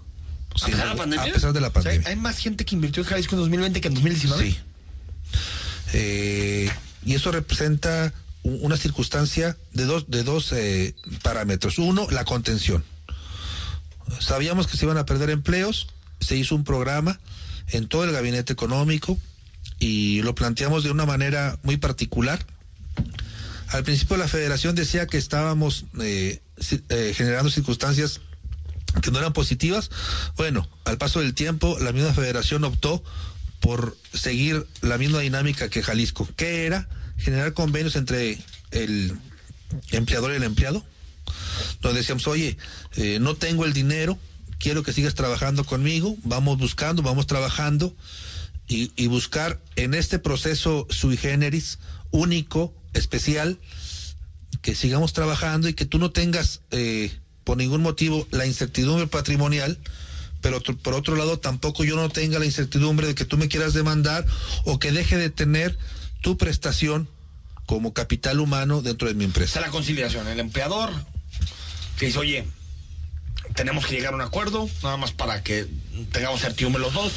[0.62, 1.30] ¿A pesar de la pandemia?
[1.30, 2.08] A pesar de la pandemia.
[2.08, 4.50] ¿Hay más gente que invirtió en Jalisco en 2020 que en 2019?
[4.50, 4.58] Sí.
[5.94, 6.70] Eh,
[7.04, 8.12] y eso representa
[8.42, 11.78] una circunstancia de dos, de dos eh, parámetros.
[11.78, 12.84] Uno, la contención.
[14.20, 15.88] Sabíamos que se iban a perder empleos,
[16.20, 17.18] se hizo un programa
[17.68, 19.18] en todo el gabinete económico
[19.78, 22.44] y lo planteamos de una manera muy particular.
[23.68, 26.40] Al principio la federación decía que estábamos eh,
[27.16, 28.20] generando circunstancias
[29.02, 29.90] que no eran positivas.
[30.36, 33.02] Bueno, al paso del tiempo, la misma federación optó
[33.60, 38.38] por seguir la misma dinámica que Jalisco, que era generar convenios entre
[38.70, 39.16] el
[39.90, 40.84] empleador y el empleado,
[41.80, 42.56] donde decíamos, oye,
[42.96, 44.18] eh, no tengo el dinero,
[44.58, 47.94] quiero que sigas trabajando conmigo, vamos buscando, vamos trabajando
[48.66, 51.78] y, buscar en este proceso sui generis
[52.10, 53.58] único, especial,
[54.62, 57.12] que sigamos trabajando y que tú no tengas eh,
[57.44, 59.78] por ningún motivo la incertidumbre patrimonial,
[60.40, 63.74] pero por otro lado tampoco yo no tenga la incertidumbre de que tú me quieras
[63.74, 64.26] demandar
[64.64, 65.78] o que deje de tener
[66.20, 67.08] tu prestación
[67.66, 69.58] como capital humano dentro de mi empresa.
[69.58, 70.26] Esa la conciliación.
[70.28, 70.90] El empleador
[71.98, 72.44] que dice, oye,
[73.54, 75.66] tenemos que llegar a un acuerdo, nada más para que
[76.12, 77.12] tengamos certidumbre los dos.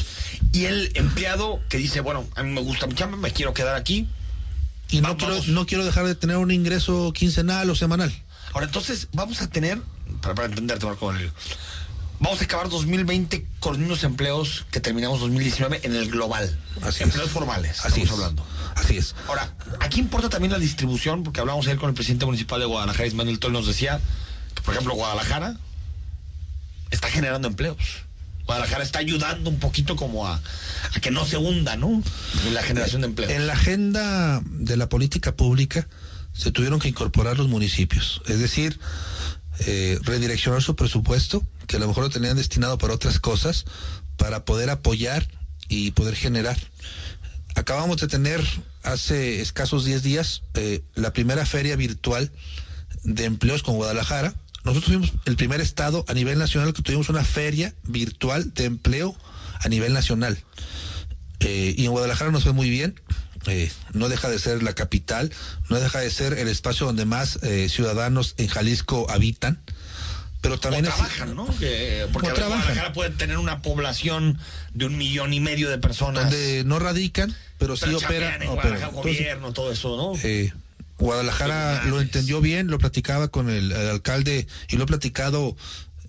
[0.54, 3.76] Y el empleado que dice, bueno, a mí me gusta mi chamba, me quiero quedar
[3.76, 4.08] aquí.
[4.90, 8.14] Y no quiero, no quiero dejar de tener un ingreso quincenal o semanal.
[8.54, 9.82] Ahora, entonces, vamos a tener
[10.22, 11.14] para, para entenderte, Marco
[12.20, 16.58] Vamos a acabar 2020 con los mismos empleos que terminamos 2019 en el global.
[16.82, 17.86] Así empleos formales.
[17.86, 18.46] Así estamos hablando.
[18.76, 19.14] Así es.
[19.28, 23.06] Ahora, aquí importa también la distribución, porque hablamos ayer con el presidente municipal de Guadalajara,
[23.06, 24.02] Ismael Tol, nos decía
[24.56, 25.58] que, por ejemplo, Guadalajara
[26.90, 27.78] está generando empleos.
[28.48, 30.42] Guadalajara está ayudando un poquito como a,
[30.96, 32.02] a que no se hunda, ¿no?
[32.48, 33.32] En la generación de empleos.
[33.32, 35.88] En la agenda de la política pública
[36.38, 38.22] se tuvieron que incorporar los municipios.
[38.28, 38.80] Es decir,
[39.66, 43.66] eh, redireccionar su presupuesto, que a lo mejor lo tenían destinado para otras cosas,
[44.18, 45.28] para poder apoyar
[45.68, 46.58] y poder generar.
[47.56, 48.44] Acabamos de tener
[48.84, 52.32] hace escasos 10 días eh, la primera feria virtual
[53.04, 54.34] de empleos con Guadalajara.
[54.64, 59.16] Nosotros fuimos el primer estado a nivel nacional que tuvimos una feria virtual de empleo
[59.60, 60.38] a nivel nacional.
[61.40, 63.00] Eh, y en Guadalajara nos fue muy bien.
[63.48, 65.32] Eh, no deja de ser la capital,
[65.70, 69.60] no deja de ser el espacio donde más eh, ciudadanos en Jalisco habitan.
[70.42, 71.48] Pero también o trabajan, ¿no?
[71.58, 74.38] Que, porque Guadalajara puede tener una población
[74.74, 76.26] de un millón y medio de personas.
[76.26, 78.42] Donde no radican, pero, sí operan.
[78.44, 80.20] En Guadalajara, gobierno, todo eso, ¿no?
[80.24, 80.54] Eh,
[81.00, 85.56] Guadalajara lo entendió bien, lo platicaba con el, alcalde y lo he platicado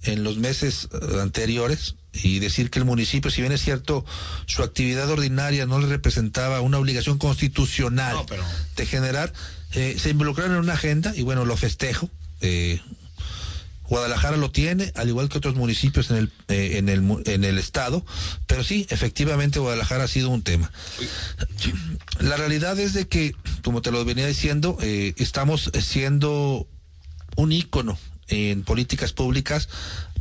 [0.02, 4.04] en los meses eh, anteriores y decir que el municipio, si bien es cierto,
[4.46, 8.16] su actividad ordinaria no le representaba una obligación constitucional
[8.76, 9.32] de generar,
[9.72, 12.10] eh, se involucraron en una agenda y bueno, lo festejo.
[12.40, 12.80] Eh,
[13.88, 17.58] Guadalajara lo tiene, al igual que otros municipios en el, eh, en el, en el
[17.58, 18.04] estado,
[18.46, 20.70] pero sí, efectivamente Guadalajara ha sido un tema.
[22.20, 26.68] La realidad es de que, como te lo venía diciendo, eh, estamos siendo
[27.36, 29.70] un ícono en políticas públicas,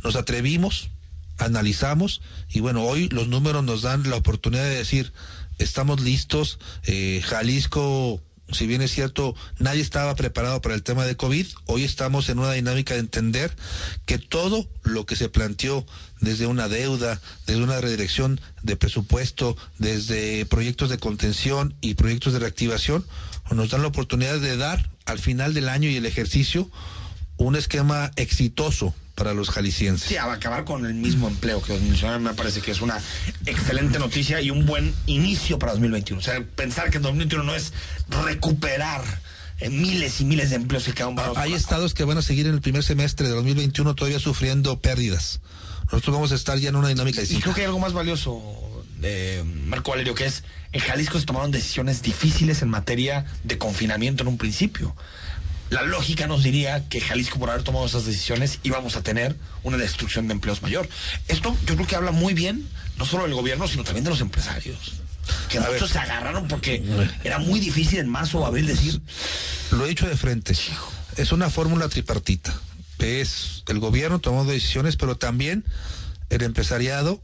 [0.02, 0.88] nos atrevimos,
[1.38, 2.20] analizamos
[2.50, 5.12] y bueno, hoy los números nos dan la oportunidad de decir,
[5.58, 8.20] estamos listos, eh, Jalisco
[8.52, 12.38] si bien es cierto, nadie estaba preparado para el tema de COVID, hoy estamos en
[12.38, 13.54] una dinámica de entender
[14.06, 15.84] que todo lo que se planteó
[16.20, 22.38] desde una deuda, desde una redirección de presupuesto, desde proyectos de contención y proyectos de
[22.38, 23.04] reactivación,
[23.50, 26.70] nos dan la oportunidad de dar al final del año y el ejercicio
[27.36, 30.08] un esquema exitoso para los jaliscienses.
[30.08, 32.98] Sí, acabar con el mismo empleo que mencionaron me parece que es una
[33.46, 36.20] excelente noticia y un buen inicio para 2021.
[36.20, 37.72] O sea, pensar que 2021 no es
[38.24, 39.02] recuperar
[39.58, 42.46] eh, miles y miles de empleos que quedan ah, Hay estados que van a seguir
[42.46, 45.40] en el primer semestre de 2021 todavía sufriendo pérdidas.
[45.90, 47.40] Nosotros vamos a estar ya en una dinámica distinta.
[47.40, 48.40] Y creo que hay algo más valioso,
[49.00, 54.22] de Marco Valerio, que es en Jalisco se tomaron decisiones difíciles en materia de confinamiento
[54.22, 54.94] en un principio
[55.70, 59.76] la lógica nos diría que Jalisco, por haber tomado esas decisiones, íbamos a tener una
[59.76, 60.88] destrucción de empleos mayor.
[61.28, 64.20] Esto yo creo que habla muy bien, no solo del gobierno, sino también de los
[64.20, 64.94] empresarios.
[65.50, 66.82] Que muchos se agarraron porque
[67.22, 69.00] era muy difícil en marzo o abril decir.
[69.70, 70.54] Lo he dicho de frente.
[71.16, 72.58] Es una fórmula tripartita.
[72.98, 75.64] Es el gobierno tomando decisiones, pero también
[76.30, 77.20] el empresariado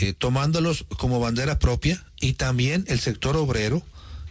[0.00, 3.82] eh, tomándolos como bandera propia y también el sector obrero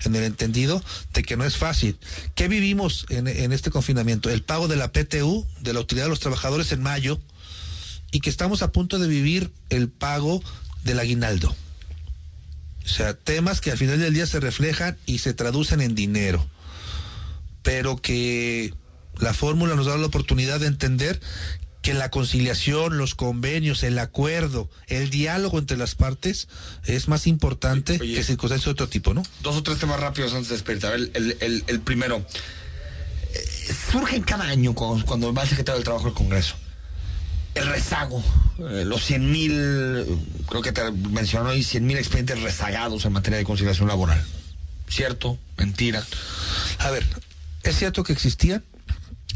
[0.06, 0.84] en el entendido
[1.14, 1.98] de que no es fácil.
[2.36, 4.30] ¿Qué vivimos en, este confinamiento?
[4.30, 7.20] El pago de la PTU, de la utilidad de los trabajadores en mayo,
[8.12, 10.42] y que estamos a punto de vivir el pago
[10.84, 11.56] del aguinaldo.
[12.86, 16.48] O sea, temas que al final del día se reflejan y se traducen en dinero,
[17.64, 18.74] pero que
[19.20, 21.20] la fórmula nos da la oportunidad de entender
[21.88, 26.50] que la conciliación, los convenios, el acuerdo, el diálogo entre las partes
[26.84, 29.24] es más importante que circunstancias de otro tipo, ¿no?
[29.42, 31.12] Dos o tres temas rápidos antes de despedir.
[31.14, 32.18] El, el, primero,
[33.34, 36.56] eh, surge cada año cuando, va el secretario del Trabajo del Congreso.
[37.56, 38.22] El rezago,
[38.70, 40.06] eh, los 100 mil,
[40.50, 44.22] creo que te mencionó ahí, 100 mil expedientes rezagados en materia de conciliación laboral.
[44.90, 45.40] ¿Cierto?
[45.56, 46.06] ¿Mentira?
[46.80, 47.06] A ver,
[47.64, 48.62] ¿es cierto que existían?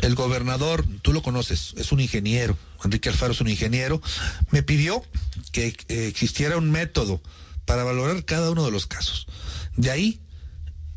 [0.01, 4.01] El gobernador, tú lo conoces, es un ingeniero, Enrique Alfaro es un ingeniero,
[4.49, 5.03] me pidió
[5.51, 7.21] que eh, existiera un método
[7.65, 9.27] para valorar cada uno de los casos.
[9.75, 10.19] De ahí,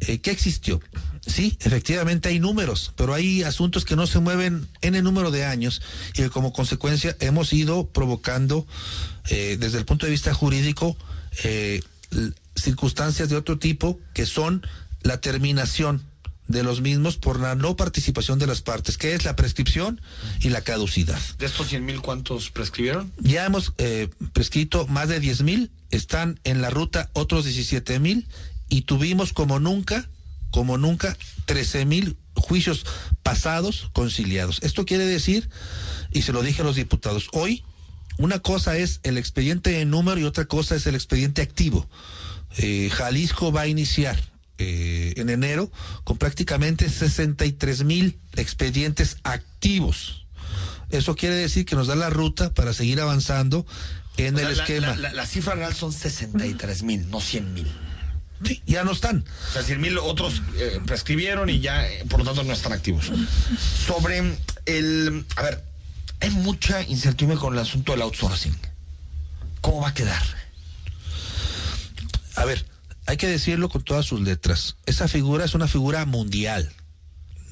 [0.01, 0.81] eh, ¿qué existió?
[1.27, 5.45] Sí, efectivamente hay números, pero hay asuntos que no se mueven en el número de
[5.45, 8.67] años y que como consecuencia hemos ido provocando
[9.31, 10.97] eh, desde el punto de vista jurídico
[12.55, 14.65] circunstancias de otro tipo que son
[15.03, 16.03] la terminación
[16.47, 20.01] de los mismos por la no participación de las partes, que es la prescripción
[20.41, 21.19] y la caducidad.
[21.39, 23.13] ¿De estos 100 mil cuántos prescribieron?
[23.19, 28.27] Ya hemos eh, prescrito más de 10 mil, están en la ruta otros 17 mil
[28.69, 30.09] y tuvimos como nunca,
[30.51, 32.85] como nunca, 13 mil juicios
[33.23, 34.61] pasados conciliados.
[34.63, 35.49] Esto quiere decir,
[36.13, 37.65] y se lo dije a los diputados, hoy
[38.19, 41.89] una cosa es el expediente en número y otra cosa es el expediente activo.
[42.59, 45.71] Eh, Jalisco va a iniciar eh, en enero
[46.05, 50.27] con prácticamente 63 mil expedientes activos.
[50.91, 53.67] Eso quiere decir que nos da la ruta para seguir avanzando
[54.17, 54.95] en el esquema.
[54.97, 57.67] La, cifra real son 63 mil, no 100 mil.
[58.45, 59.25] Sí, ya no están.
[59.51, 62.73] O sea, 100 mil otros eh, prescribieron y ya, eh, por lo tanto, no están
[62.73, 63.11] activos.
[63.87, 64.37] Sobre
[64.67, 65.25] el.
[65.37, 65.65] A ver,
[66.21, 68.57] hay mucha incertidumbre con el asunto del outsourcing.
[69.61, 70.23] ¿Cómo va a quedar?
[72.37, 72.65] A ver,
[73.07, 74.77] hay que decirlo con todas sus letras.
[74.87, 76.73] Esa figura es una figura mundial.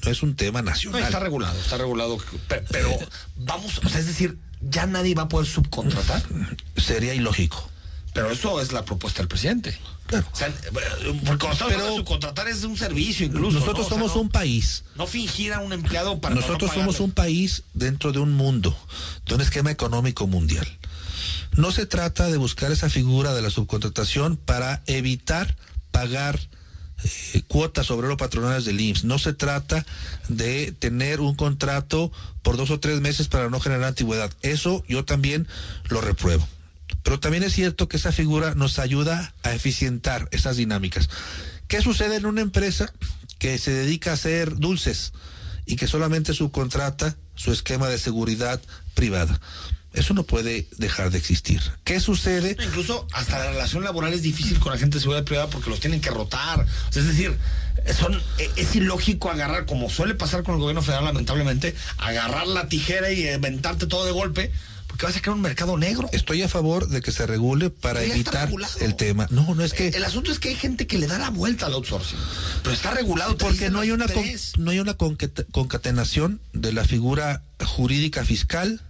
[0.03, 1.03] No es un tema nacional.
[1.03, 2.17] está regulado, está regulado.
[2.47, 2.89] Pero,
[3.37, 6.23] vamos, o sea, es decir, ya nadie va a poder subcontratar.
[6.75, 7.69] Sería ilógico.
[8.13, 9.75] Pero eso es la propuesta del presidente.
[10.05, 10.27] Claro.
[10.31, 10.53] O sea,
[11.25, 13.59] porque pero, subcontratar es un servicio incluso.
[13.59, 14.83] Nosotros somos un país.
[14.95, 16.35] No fingir a un empleado para.
[16.35, 18.77] Nosotros somos un país dentro de un mundo,
[19.25, 20.67] de un esquema económico mundial.
[21.55, 25.55] No se trata de buscar esa figura de la subcontratación para evitar
[25.91, 26.39] pagar
[27.33, 29.03] eh, cuotas obrero patronales del IMSS.
[29.03, 29.85] No se trata
[30.29, 34.31] de tener un contrato por dos o tres meses para no generar antigüedad.
[34.41, 35.47] Eso yo también
[35.89, 36.47] lo repruebo.
[37.03, 41.09] Pero también es cierto que esa figura nos ayuda a eficientar esas dinámicas.
[41.67, 42.91] ¿Qué sucede en una empresa
[43.39, 45.13] que se dedica a hacer dulces
[45.65, 48.61] y que solamente subcontrata su esquema de seguridad
[48.95, 49.39] privada?
[49.93, 51.61] Eso no puede dejar de existir.
[51.83, 52.57] ¿Qué sucede?
[52.63, 55.79] Incluso hasta la relación laboral es difícil con la gente de seguridad privada porque los
[55.79, 56.65] tienen que rotar.
[56.89, 57.37] es decir,
[57.97, 62.67] son, e, es ilógico agarrar, como suele pasar con el gobierno federal, lamentablemente, agarrar la
[62.67, 64.51] tijera y inventarte todo de golpe.
[64.87, 66.07] Porque vas a crear un mercado negro.
[66.11, 68.47] Estoy a favor de que se regule para evitar
[68.79, 69.27] el tema.
[69.31, 69.87] No, no es que.
[69.87, 72.19] El asunto es que hay gente que le da la vuelta al outsourcing.
[72.61, 73.35] Pero está regulado.
[73.35, 74.05] Porque no hay, una
[74.59, 78.81] no hay una concatenación de la figura jurídica fiscal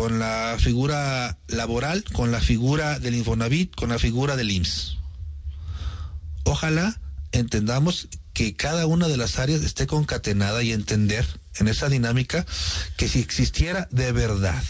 [0.00, 4.96] con la figura laboral, con la figura del Infonavit, con la figura del IMSS.
[6.44, 6.98] Ojalá
[7.32, 11.26] entendamos que cada una de las áreas esté concatenada y entender
[11.56, 12.46] en esa dinámica
[12.96, 14.62] que si existiera de verdad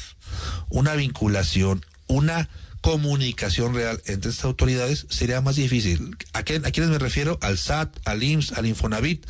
[0.69, 2.49] una vinculación, una
[2.81, 6.17] comunicación real entre estas autoridades sería más difícil.
[6.33, 7.39] ¿A, qué, ¿A quiénes me refiero?
[7.41, 9.25] Al SAT, al IMSS, al Infonavit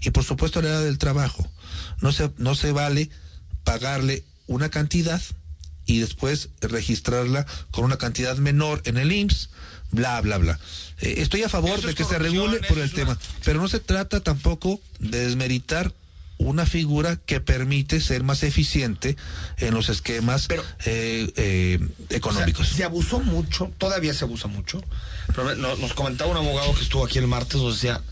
[0.00, 1.48] y por supuesto a la del trabajo.
[2.00, 3.08] No se, no se vale
[3.62, 5.22] pagarle una cantidad
[5.86, 9.50] y después registrarla con una cantidad menor en el IMSS,
[9.90, 10.58] bla, bla, bla.
[11.00, 14.20] Eh, estoy a favor de que se regule por el tema, pero no se trata
[14.20, 15.92] tampoco de desmeritar
[16.38, 19.16] una figura que permite ser más eficiente
[19.58, 20.48] en los esquemas
[20.84, 21.78] eh, eh,
[22.10, 22.68] económicos.
[22.68, 24.82] se abusó mucho, todavía se abusa mucho.
[25.28, 28.02] Pero nos comentaba un abogado que estuvo aquí el martes, nos decía,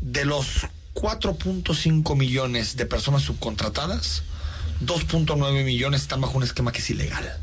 [0.00, 4.22] de los 4.5 millones de personas subcontratadas,
[4.84, 7.40] 2.9 millones están bajo un esquema que es ilegal.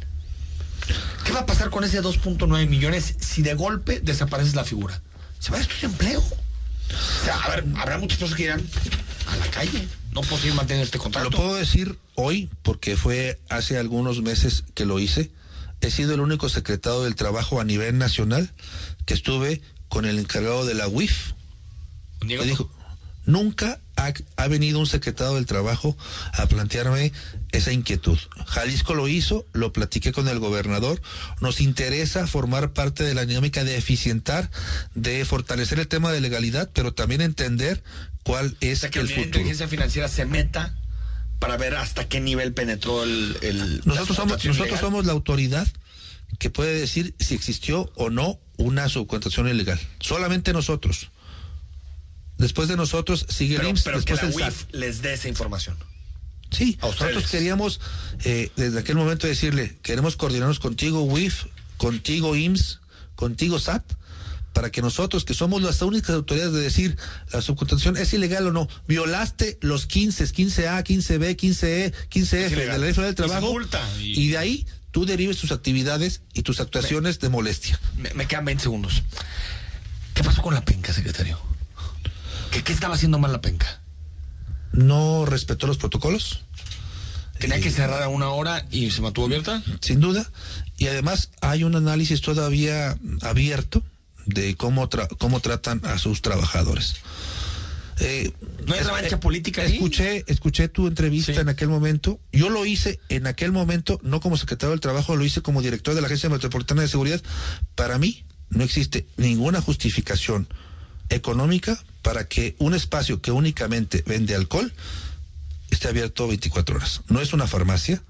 [1.24, 5.02] ¿Qué va a pasar con ese 2.9 millones si de golpe desaparece la figura?
[5.40, 6.22] Se va a destruir empleo.
[6.22, 8.64] O sea, a ver, habrá muchas personas que irán
[9.28, 9.88] a la calle.
[10.12, 11.30] No puedo seguir manteniendo este contrato.
[11.30, 15.32] Lo puedo decir hoy, porque fue hace algunos meses que lo hice.
[15.82, 18.52] He sido el único secretario del trabajo a nivel nacional
[19.06, 21.34] que estuve con el encargado de la UIF.
[22.22, 22.70] dijo,
[23.26, 25.98] nunca ha, venido un secretario del Trabajo
[26.34, 27.12] a plantearme
[27.52, 28.18] esa inquietud.
[28.46, 31.02] Jalisco lo hizo, lo platiqué con el gobernador.
[31.42, 34.50] Nos interesa formar parte de la dinámica de eficientar,
[34.94, 37.84] de fortalecer el tema de legalidad, pero también entender
[38.24, 39.16] cuál es que el futuro.
[39.16, 40.76] la inteligencia financiera se meta
[41.40, 43.82] para ver hasta qué nivel penetró el.
[43.86, 45.68] nosotros somos, nosotros somos la autoridad
[46.40, 49.80] que puede decir si existió o no una subcontratación ilegal.
[50.00, 51.12] Solamente nosotros.
[52.38, 55.78] Después de nosotros sigue pero, el IMSS, pero que la UIF les dé esa información.
[56.52, 57.80] Sí, nosotros queríamos
[58.24, 61.46] eh, desde aquel momento decirle, queremos coordinarnos contigo WIF,
[61.78, 62.80] contigo IMSS,
[63.16, 63.84] contigo SAT,
[64.54, 66.98] para que nosotros, que somos las únicas autoridades de decir
[67.34, 72.78] la subcontratación es ilegal o no, violaste los 15, 15A, 15B, 15E, 15F de la
[72.78, 73.54] ley federal del trabajo
[74.00, 74.30] y...
[74.30, 77.78] de ahí tú derives tus actividades y tus actuaciones de molestia.
[77.98, 79.04] Me, me quedan 20 segundos.
[80.14, 81.38] ¿Qué pasó con la penca, secretario?
[82.64, 83.82] ¿Qué, estaba haciendo mal la penca?
[84.72, 86.44] No respetó los protocolos.
[87.40, 89.62] ¿Tenía que cerrar a una hora y se mantuvo abierta?
[89.82, 90.30] Sin duda.
[90.78, 93.84] Y además hay un análisis todavía abierto
[94.26, 96.96] de cómo, cómo tratan a sus trabajadores.
[98.00, 98.32] Eh,
[98.68, 102.20] ¿No hay revancha política Escuché, escuché tu entrevista en aquel momento.
[102.32, 105.94] Yo lo hice en aquel momento, no como secretario del Trabajo, lo hice como director
[105.94, 107.22] de la Agencia Metropolitana de Seguridad.
[107.76, 110.48] Para mí no existe ninguna justificación
[111.10, 114.72] económica para que un espacio que únicamente vende alcohol
[115.70, 117.02] esté abierto 24 horas.
[117.08, 118.02] No es una farmacia,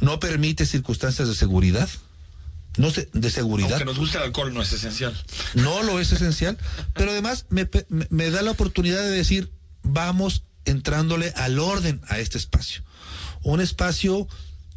[0.00, 1.88] no permite circunstancias de seguridad,
[2.76, 3.72] no sé, de seguridad.
[3.72, 5.14] Aunque nos guste el alcohol no es esencial.
[5.54, 6.58] No lo es esencial,
[6.94, 9.50] pero además me, me da la oportunidad de decir,
[9.82, 12.82] vamos entrándole al orden a este espacio.
[13.42, 14.26] Un espacio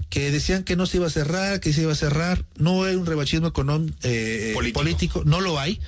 [0.09, 2.95] que decían que no se iba a cerrar, que se iba a cerrar, no hay
[2.95, 5.81] un rebachismo económico, eh, político, no lo hay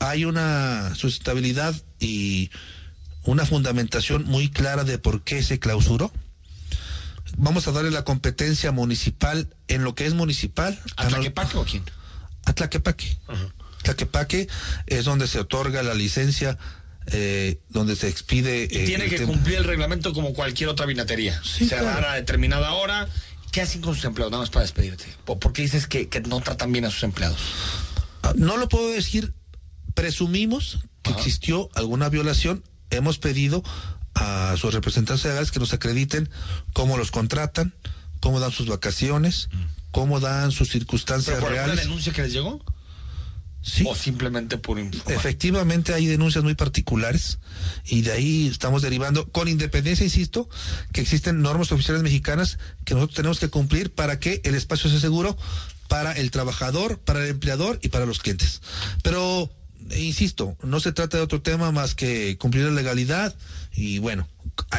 [0.00, 2.50] hay una sustentabilidad y
[3.24, 6.10] una fundamentación muy clara de por qué se clausuró.
[7.36, 10.80] Vamos a darle la competencia municipal en lo que es municipal.
[10.96, 11.84] ¿A Tlaquepaque o quién?
[12.46, 13.18] A Tlaquepaque.
[13.82, 14.48] Tlaquepaque
[14.86, 16.58] es donde se otorga la licencia,
[17.06, 18.64] eh, donde se expide.
[18.64, 21.40] Y tiene que cumplir el reglamento como cualquier otra vinatería.
[21.44, 23.08] Cerrar a determinada hora.
[23.52, 24.30] ¿Qué hacen con sus empleados?
[24.30, 25.04] Nada más para despedirte.
[25.24, 27.40] ¿Por qué dices que, que no tratan bien a sus empleados?
[28.22, 29.34] Ah, no lo puedo decir
[30.00, 33.62] presumimos que existió alguna violación, hemos pedido
[34.14, 36.30] a sus representantes legales que nos acrediten
[36.72, 37.74] cómo los contratan,
[38.18, 39.50] cómo dan sus vacaciones,
[39.90, 41.84] cómo dan sus circunstancias ¿Pero por reales.
[41.84, 42.64] denuncia que les llegó?
[43.60, 43.84] Sí.
[43.86, 45.12] ¿O simplemente por informar?
[45.14, 47.38] Efectivamente hay denuncias muy particulares
[47.84, 50.48] y de ahí estamos derivando, con independencia, insisto,
[50.94, 54.98] que existen normas oficiales mexicanas que nosotros tenemos que cumplir para que el espacio sea
[54.98, 55.36] seguro
[55.88, 58.62] para el trabajador, para el empleador y para los clientes.
[59.02, 59.50] Pero,
[59.90, 63.34] eh, insisto, no se trata de otro tema más que cumplir la legalidad
[63.72, 64.28] y bueno,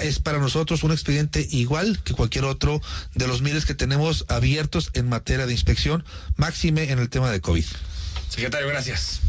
[0.01, 2.81] es para nosotros un expediente igual que cualquier otro
[3.15, 6.03] de los miles que tenemos abiertos en materia de inspección,
[6.35, 7.65] máxime en el tema de COVID.
[8.29, 9.21] Secretario, gracias.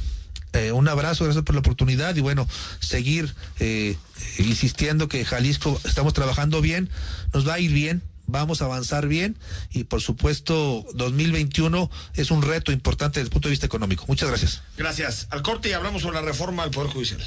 [0.53, 2.47] Eh, un abrazo, gracias por la oportunidad y bueno,
[2.79, 3.97] seguir eh,
[4.39, 6.91] eh, insistiendo que Jalisco estamos trabajando bien,
[7.33, 9.39] nos va a ir bien, vamos a avanzar bien
[9.71, 14.05] y por supuesto 2021 es un reto importante desde el punto de vista económico.
[14.09, 14.63] Muchas gracias.
[14.77, 15.27] Gracias.
[15.31, 17.23] Al corte y hablamos sobre la reforma al Poder Judicial.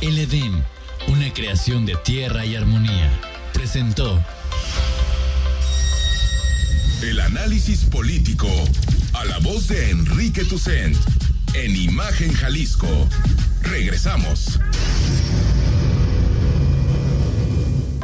[0.00, 0.64] El Edén,
[1.08, 3.10] una creación de tierra y armonía,
[3.52, 4.22] presentó
[7.02, 8.48] El análisis político
[9.14, 10.96] a la voz de Enrique Tucent
[11.54, 13.08] en Imagen Jalisco.
[13.62, 14.58] Regresamos.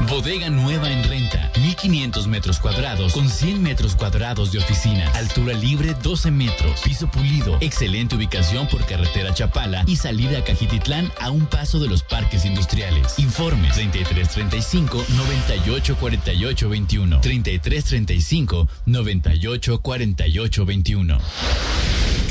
[0.09, 5.95] Bodega nueva en renta, 1500 metros cuadrados con 100 metros cuadrados de oficina, altura libre
[6.03, 11.47] 12 metros, piso pulido, excelente ubicación por carretera Chapala y salida a Cajititlán a un
[11.47, 13.19] paso de los parques industriales.
[13.19, 21.19] Informes 3335 98 48 21 3335 98 48 21.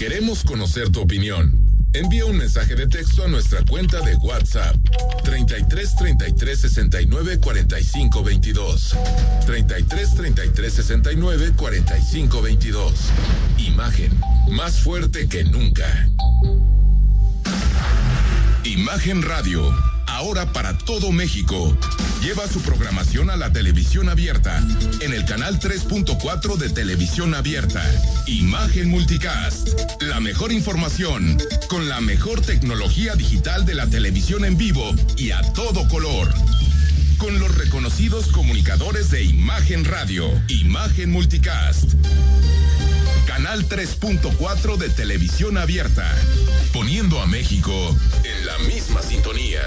[0.02, 1.56] Queremos conocer tu opinión.
[1.94, 4.76] Envía un mensaje de texto a nuestra cuenta de WhatsApp
[5.24, 8.96] 33 33 69 45 22.
[9.46, 12.94] 33 33 69 45 22.
[13.60, 16.10] Imagen más fuerte que nunca.
[18.64, 19.72] Imagen Radio,
[20.22, 21.76] ahora para todo México.
[22.22, 24.64] Lleva su programación a la televisión abierta
[25.00, 27.84] en el canal 3.4 de televisión abierta.
[28.28, 29.70] Imagen Multicast,
[30.02, 35.42] la mejor información con la mejor tecnología digital de la televisión en vivo y a
[35.54, 36.32] todo color.
[37.18, 41.96] Con los reconocidos comunicadores de Imagen Radio, Imagen Multicast.
[43.26, 46.14] Canal 3.4 de televisión abierta,
[46.74, 47.74] poniendo a México
[48.24, 49.62] en la misma sintonía.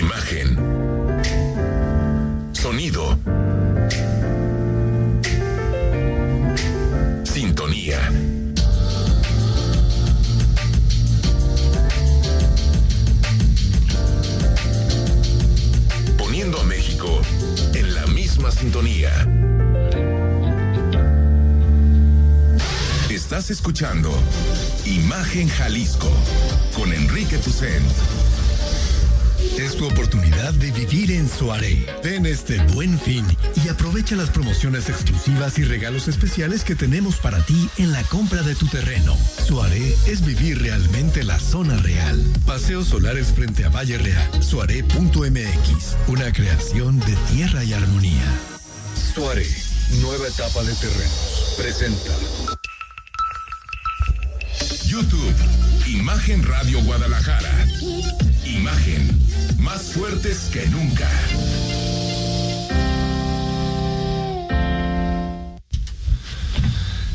[0.00, 0.56] Imagen.
[2.52, 3.18] Sonido.
[7.22, 8.00] Sintonía.
[16.16, 17.20] Poniendo a México
[17.74, 19.10] en la misma sintonía.
[23.10, 24.10] Estás escuchando
[24.86, 26.10] Imagen Jalisco
[26.74, 27.84] con Enrique Tucent.
[29.58, 31.86] Es tu oportunidad de vivir en Soaré.
[32.02, 33.26] Ven este buen fin
[33.64, 38.42] y aprovecha las promociones exclusivas y regalos especiales que tenemos para ti en la compra
[38.42, 39.16] de tu terreno.
[39.46, 42.24] Soaré es vivir realmente la zona real.
[42.46, 44.42] Paseos solares frente a Valle Real.
[44.42, 45.96] Soaré.mx.
[46.08, 48.40] Una creación de tierra y armonía.
[49.14, 51.54] Suárez, nueva etapa de terrenos.
[51.56, 52.12] Presenta.
[54.86, 55.34] YouTube,
[55.90, 57.66] Imagen Radio Guadalajara.
[58.44, 61.10] Imagen, más fuertes que nunca.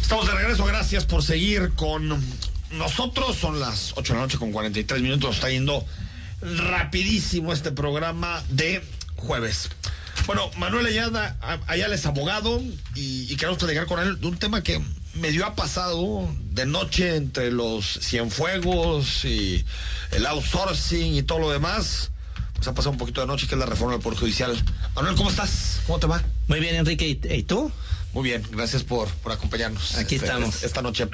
[0.01, 2.21] Estamos de regreso, gracias por seguir con
[2.71, 3.37] nosotros.
[3.37, 5.35] Son las 8 de la noche con 43 minutos.
[5.35, 5.85] Está yendo
[6.41, 8.83] rapidísimo este programa de
[9.15, 9.69] jueves.
[10.25, 12.61] Bueno, Manuel Ayala, Ayala es abogado
[12.93, 14.81] y, y queremos platicar con él de un tema que
[15.15, 19.65] medio ha pasado de noche entre los Cienfuegos y
[20.11, 22.11] el outsourcing y todo lo demás.
[22.53, 24.55] Pues ha pasado un poquito de noche, que es la reforma del Poder Judicial.
[24.95, 25.81] Manuel, ¿cómo estás?
[25.85, 26.23] ¿Cómo te va?
[26.47, 27.07] Muy bien, Enrique.
[27.07, 27.71] ¿Y, tú?
[28.13, 29.95] Muy bien, gracias por, por acompañarnos.
[29.95, 30.63] Aquí este- estamos.
[30.63, 31.05] Esta noche.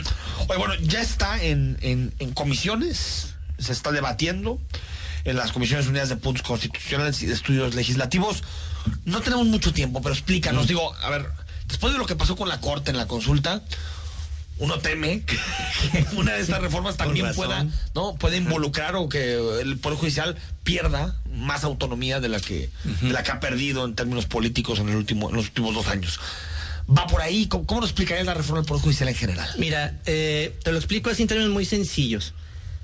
[0.48, 4.60] Oye, bueno, ya está en, en, en comisiones, se está debatiendo
[5.24, 8.44] en las Comisiones Unidas de Puntos Constitucionales y de Estudios Legislativos.
[9.06, 10.68] No tenemos mucho tiempo, pero explícanos.
[10.68, 11.28] Digo, a ver,
[11.72, 13.62] después de lo que pasó con la Corte en la consulta,
[14.58, 15.38] uno teme que
[16.16, 17.66] una de estas reformas también pueda,
[17.96, 18.16] ¿no?
[18.16, 22.70] Puede involucrar o que el Poder Judicial pierda más autonomía de la que,
[23.02, 25.88] de la que ha perdido en términos políticos en, el último, en los últimos dos
[25.88, 26.20] años.
[26.88, 27.48] ¿Va por ahí?
[27.48, 29.50] ¿Cómo, cómo nos explicaría la reforma del Poder Judicial en general?
[29.58, 32.34] Mira, eh, te lo explico así en términos muy sencillos.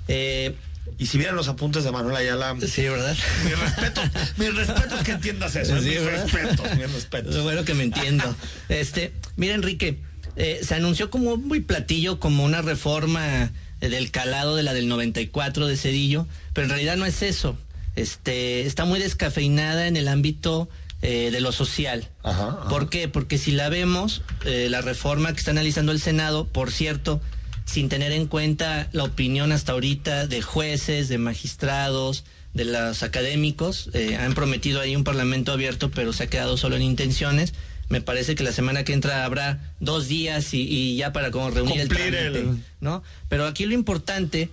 [0.08, 0.56] Eh,
[0.98, 2.56] y si vieran los apuntes de Manuel Ayala.
[2.66, 3.16] Sí, ¿verdad?
[3.44, 4.00] Mi respeto,
[4.36, 5.76] mi respeto es que entiendas eso.
[5.76, 7.30] es Sí, mi respeto, mi respeto.
[7.30, 8.34] Es bueno que me entiendo.
[8.68, 9.98] Este, mira, Enrique,
[10.36, 15.66] eh, se anunció como muy platillo, como una reforma del calado de la del 94
[15.66, 17.56] de Cedillo, pero en realidad no es eso.
[17.96, 20.68] Este, está muy descafeinada en el ámbito
[21.02, 22.08] eh, de lo social.
[22.22, 22.68] Ajá, ajá.
[22.68, 23.08] ¿Por qué?
[23.08, 27.20] Porque si la vemos, eh, la reforma que está analizando el Senado, por cierto,
[27.68, 33.90] sin tener en cuenta la opinión hasta ahorita de jueces, de magistrados, de los académicos,
[33.92, 37.52] eh, han prometido ahí un parlamento abierto, pero se ha quedado solo en intenciones.
[37.90, 41.50] Me parece que la semana que entra habrá dos días y, y ya para como
[41.50, 43.02] reunir el trámite, el- ¿no?
[43.28, 44.48] Pero aquí lo importante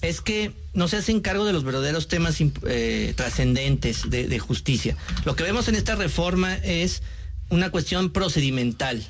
[0.00, 2.36] es que no se hacen cargo de los verdaderos temas
[2.66, 4.96] eh, trascendentes de, de justicia.
[5.26, 7.02] Lo que vemos en esta reforma es
[7.50, 9.02] una cuestión procedimental.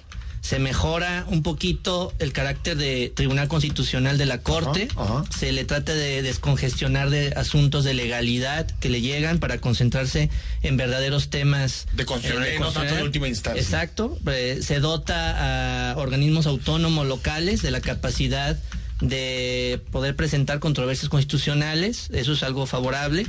[0.44, 4.88] Se mejora un poquito el carácter de Tribunal Constitucional de la Corte,
[5.34, 10.28] se le trata de descongestionar de asuntos de legalidad que le llegan para concentrarse
[10.60, 13.58] en verdaderos temas De constitucionalidad y no tanto de última instancia.
[13.58, 18.58] Exacto, eh, se dota a organismos autónomos locales de la capacidad
[19.00, 23.26] de poder presentar controversias constitucionales, eso es algo favorable.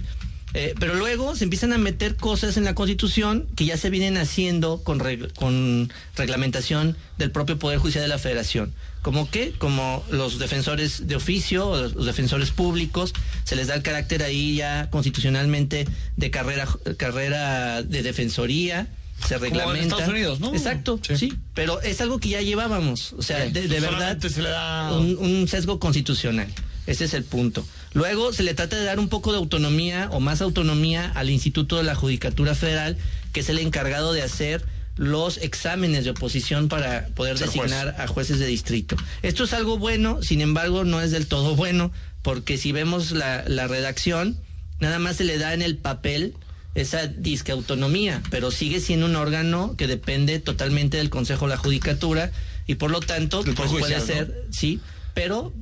[0.58, 4.16] Eh, pero luego se empiezan a meter cosas en la Constitución que ya se vienen
[4.18, 8.74] haciendo con, reg- con reglamentación del propio Poder Judicial de la Federación.
[9.02, 9.52] ¿Como qué?
[9.58, 14.56] Como los defensores de oficio, o los defensores públicos, se les da el carácter ahí
[14.56, 18.88] ya constitucionalmente de carrera, carrera de defensoría,
[19.28, 19.96] se Como en reglamenta.
[19.96, 20.56] Estados Unidos, ¿no?
[20.56, 21.34] Exacto, sí.
[21.54, 23.14] Pero es algo que ya llevábamos.
[23.14, 26.48] O sea, Sí, de, de pues verdad, solamente se le da- un, un sesgo constitucional.
[26.88, 27.66] Ese es el punto.
[27.94, 31.78] Luego se le trata de dar un poco de autonomía o más autonomía al Instituto
[31.78, 32.98] de la Judicatura Federal,
[33.34, 34.64] que es el encargado de hacer
[34.98, 37.70] los exámenes de oposición para poder Ser juez.
[37.70, 38.96] designar a jueces de distrito.
[39.24, 43.44] Esto es algo bueno, sin embargo, no es del todo bueno, porque si vemos la,
[43.48, 44.38] la redacción,
[44.80, 46.34] nada más se le da en el papel
[46.76, 51.58] esa disque autonomía, pero sigue siendo un órgano que depende totalmente del Consejo de la
[51.58, 52.32] Judicatura
[52.68, 54.82] y por lo tanto pues, puede ser, sí,
[55.14, 55.54] pero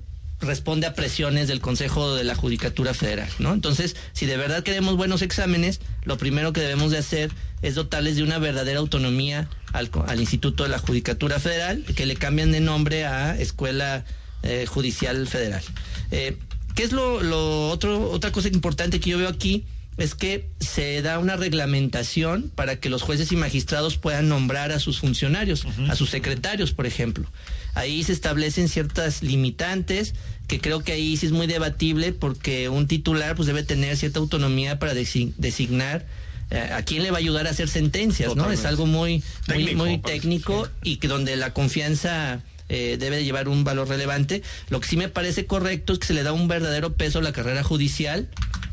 [0.43, 3.53] responde a presiones del Consejo de la Judicatura Federal, ¿no?
[3.53, 7.31] Entonces, si de verdad queremos buenos exámenes, lo primero que debemos de hacer
[7.61, 12.15] es dotarles de una verdadera autonomía al, al Instituto de la Judicatura Federal, que le
[12.15, 14.05] cambian de nombre a Escuela
[14.43, 15.63] eh, Judicial Federal.
[16.11, 16.37] Eh,
[16.75, 19.63] ¿Qué es lo, lo otro, otra cosa importante que yo veo aquí?
[19.97, 24.79] Es que se da una reglamentación para que los jueces y magistrados puedan nombrar a
[24.79, 27.29] sus funcionarios, a sus secretarios, por ejemplo.
[27.75, 30.13] Ahí se establecen ciertas limitantes
[30.47, 34.19] que creo que ahí sí es muy debatible porque un titular pues debe tener cierta
[34.19, 36.05] autonomía para desi- designar
[36.51, 38.51] eh, a quién le va a ayudar a hacer sentencias, ¿no?
[38.51, 43.17] Es algo muy muy, Técnico, muy pues, técnico y que donde la confianza eh, debe
[43.17, 44.41] de llevar un valor relevante.
[44.69, 47.21] Lo que sí me parece correcto es que se le da un verdadero peso a
[47.21, 48.27] la carrera judicial,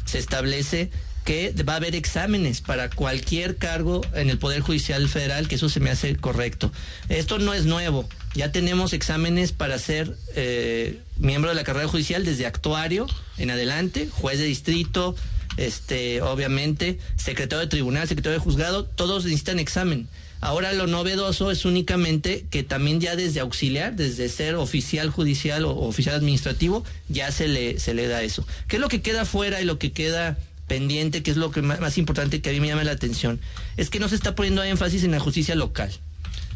[0.04, 0.90] se establece
[1.30, 5.68] que va a haber exámenes para cualquier cargo en el Poder Judicial Federal, que eso
[5.68, 6.72] se me hace correcto.
[7.08, 12.24] Esto no es nuevo, ya tenemos exámenes para ser eh, miembro de la carrera judicial
[12.24, 13.06] desde actuario
[13.38, 15.14] en adelante, juez de distrito,
[15.56, 20.08] este, obviamente, secretario de tribunal, secretario de juzgado, todos necesitan examen.
[20.40, 25.76] Ahora lo novedoso es únicamente que también ya desde auxiliar, desde ser oficial judicial o
[25.76, 28.44] oficial administrativo, ya se le, se le da eso.
[28.66, 30.38] ¿Qué es lo que queda fuera y lo que queda
[30.70, 33.40] pendiente, que es lo que más, importante que a mí me llama la atención?
[33.76, 35.90] Es que no se está poniendo énfasis en la justicia local.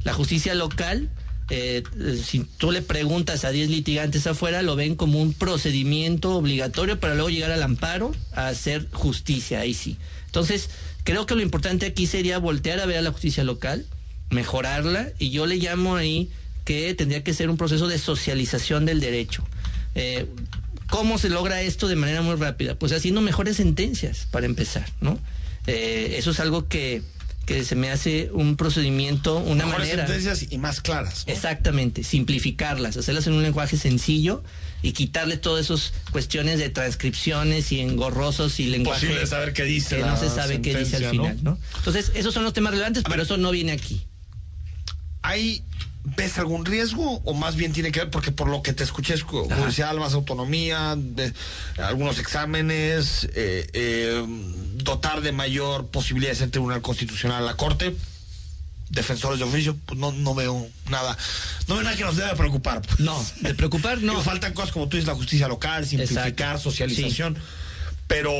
[0.05, 1.11] La justicia local,
[1.51, 6.37] eh, eh, si tú le preguntas a 10 litigantes afuera, lo ven como un procedimiento
[6.37, 9.97] obligatorio para luego llegar al amparo a hacer justicia, ahí sí.
[10.27, 10.71] Entonces,
[11.03, 13.85] creo que lo importante aquí sería voltear a ver a la justicia local,
[14.31, 16.31] mejorarla, y yo le llamo ahí
[16.65, 19.45] que tendría que ser un proceso de socialización del derecho.
[19.97, 20.27] Eh,
[20.91, 22.75] ¿Cómo se logra esto de manera muy rápida?
[22.79, 25.19] Pues haciendo mejores sentencias, para empezar, ¿no?
[25.67, 27.03] Eh, eso es algo que,
[27.47, 30.07] que se me hace un procedimiento, una Mejores manera.
[30.07, 31.25] sentencias y más claras.
[31.27, 31.33] ¿no?
[31.33, 34.43] Exactamente, simplificarlas, hacerlas en un lenguaje sencillo
[34.83, 39.97] y quitarle todas esas cuestiones de transcripciones y engorrosos y lenguaje Imposible saber qué dice
[39.97, 41.53] que la no se sabe qué dice al final, ¿no?
[41.53, 41.59] ¿no?
[41.79, 44.03] Entonces, esos son los temas relevantes, pero eso no viene aquí.
[45.23, 45.63] ¿Hay,
[46.05, 49.15] ves algún riesgo o más bien tiene que ver porque por lo que te escuché
[49.15, 51.33] es ju- judicial, más autonomía, de-
[51.79, 54.25] algunos exámenes, eh, eh,
[54.77, 57.97] dotar de mayor posibilidad de ser tribunal constitucional a la Corte?
[58.91, 61.17] Defensores de oficio, pues no, no veo nada.
[61.69, 62.83] No veo nada que nos deba preocupar.
[62.99, 64.13] No, de preocupar no.
[64.13, 66.59] Digo, faltan cosas como tú dices, la justicia local, simplificar, Exacto.
[66.61, 67.37] socialización.
[68.07, 68.31] Pero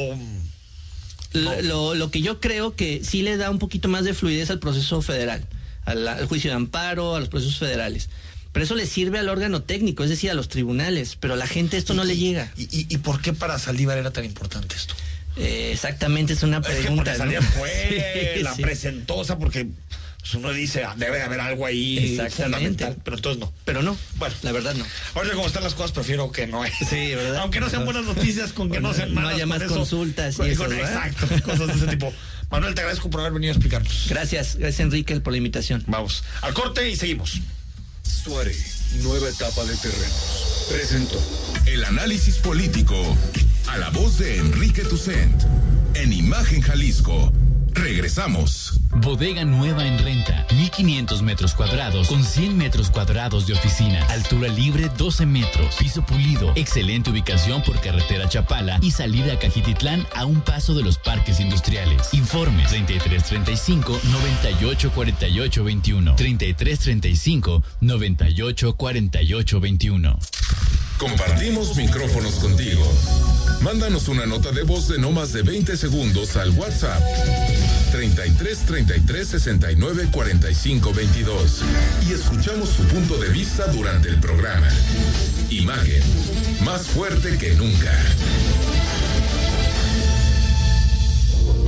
[1.33, 4.51] Lo, lo- lo que yo creo que sí le da un poquito más de fluidez
[4.51, 5.45] al proceso federal,
[5.85, 8.09] al, al juicio de amparo, a los procesos federales.
[8.53, 11.17] Pero eso le sirve al órgano técnico, es decir, a los tribunales.
[11.19, 12.53] Pero a la gente esto no le llega.
[12.57, 14.95] ¿Y, y, y por qué para Saldívar era tan importante esto?
[15.37, 16.95] Eh, exactamente, es una Es que pregunta.
[16.97, 17.19] porque ¿no?
[17.19, 18.63] Saldívar fue, Sí, la sí.
[19.27, 19.67] sea, porque
[20.21, 22.45] pues, uno dice, ah, debe de haber algo ahí Exactamente.
[22.45, 23.53] fundamental, pero entonces no.
[23.65, 24.87] Pero no, Bueno, la verdad no.
[25.15, 26.63] ahorita como están las cosas, prefiero que no.
[26.89, 27.39] Sí, ¿verdad?
[27.39, 29.35] Aunque no sean buenas noticias, con que no sean no malas.
[29.35, 30.81] haya con más eso- consultas y con- eso.
[30.81, 32.13] Exacto, cosas de ese tipo.
[32.51, 34.07] Manuel, te agradezco por haber venido a explicarnos.
[34.09, 35.83] Gracias, gracias Enrique por la invitación.
[35.87, 37.41] Vamos al corte y seguimos.
[38.03, 38.55] Suare,
[39.03, 40.67] nueva etapa de terrenos.
[40.71, 41.21] Presentó
[41.67, 42.97] el análisis político
[43.69, 45.43] a la voz de Enrique Tucent
[45.95, 47.33] en Imagen Jalisco
[47.75, 48.81] Regresamos.
[48.97, 54.89] Bodega nueva en renta, 1500 metros cuadrados con 100 metros cuadrados de oficina, altura libre
[54.97, 60.41] 12 metros, piso pulido, excelente ubicación por carretera Chapala y salida a Cajititlán a un
[60.41, 62.15] paso de los parques industriales.
[62.15, 70.19] Informes 3335 98 48 21 3335 98 48 21.
[70.99, 72.91] Compartimos micrófonos contigo.
[73.63, 77.03] Mándanos una nota de voz de no más de 20 segundos al WhatsApp
[77.93, 81.63] 33 33 69 45 22
[82.09, 84.69] y escuchamos su punto de vista durante el programa.
[85.51, 86.03] Imagen,
[86.65, 87.93] más fuerte que nunca.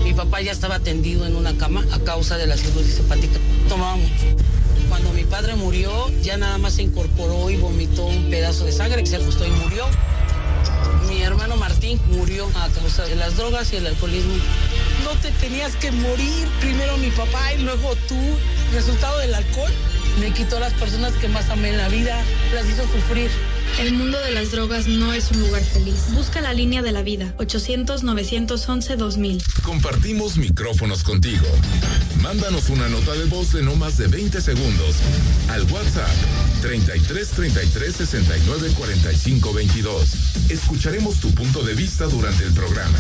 [0.05, 3.39] Mi papá ya estaba tendido en una cama a causa de la cirrosis hepática.
[3.68, 4.37] Tomaba mucho.
[4.89, 9.03] Cuando mi padre murió, ya nada más se incorporó y vomitó un pedazo de sangre
[9.03, 9.87] que se ajustó y murió.
[11.09, 14.35] Mi hermano Martín murió a causa de las drogas y el alcoholismo.
[15.05, 18.16] No te tenías que morir, primero mi papá y luego tú.
[18.72, 19.72] Resultado del alcohol
[20.20, 22.18] me quitó las personas que más amé en la vida,
[22.55, 23.31] las hizo sufrir.
[23.79, 26.07] El mundo de las drogas no es un lugar feliz.
[26.14, 29.62] Busca la línea de la vida, 800-911-2000.
[29.62, 31.47] Compartimos micrófonos contigo.
[32.23, 34.97] Mándanos una nota de voz de no más de 20 segundos
[35.49, 36.11] al WhatsApp
[36.62, 40.51] 33 33 69 45 22.
[40.51, 42.99] Escucharemos tu punto de vista durante el programa.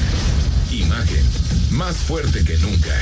[0.70, 1.24] Imagen,
[1.70, 2.94] más fuerte que nunca.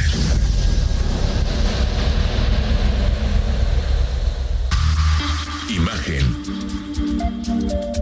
[5.69, 6.25] Imagen.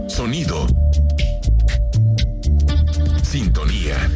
[0.09, 0.67] Sonido.
[3.23, 4.09] Sintonía.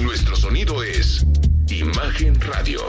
[0.00, 1.26] Nuestro sonido es
[1.68, 2.80] Imagen Radio.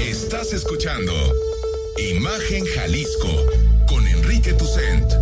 [0.00, 1.12] Estás escuchando
[1.98, 3.46] Imagen Jalisco
[3.88, 5.12] con Enrique Tucent.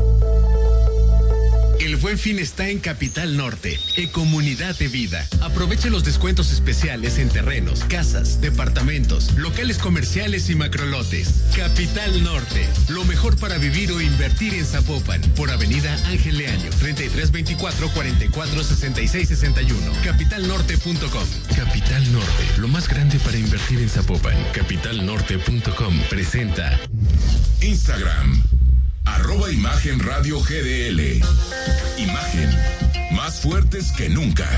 [2.02, 5.24] Buen fin está en Capital Norte, en Comunidad de Vida.
[5.40, 11.44] Aproveche los descuentos especiales en terrenos, casas, departamentos, locales comerciales y macrolotes.
[11.56, 17.88] Capital Norte, lo mejor para vivir o invertir en Zapopan, por Avenida Ángel Leaño, 3324
[17.90, 19.92] 44 66 61.
[20.02, 21.28] Capitalnorte.com.
[21.54, 24.36] Capital Norte, lo más grande para invertir en Zapopan.
[24.52, 26.80] Capitalnorte.com presenta
[27.60, 28.42] Instagram
[29.04, 31.20] Arroba Imagen Radio GDL.
[31.98, 32.50] Imagen.
[33.12, 34.48] Más fuertes que nunca.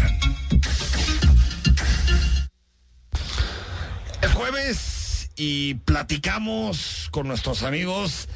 [4.23, 8.29] Es jueves y platicamos con nuestros amigos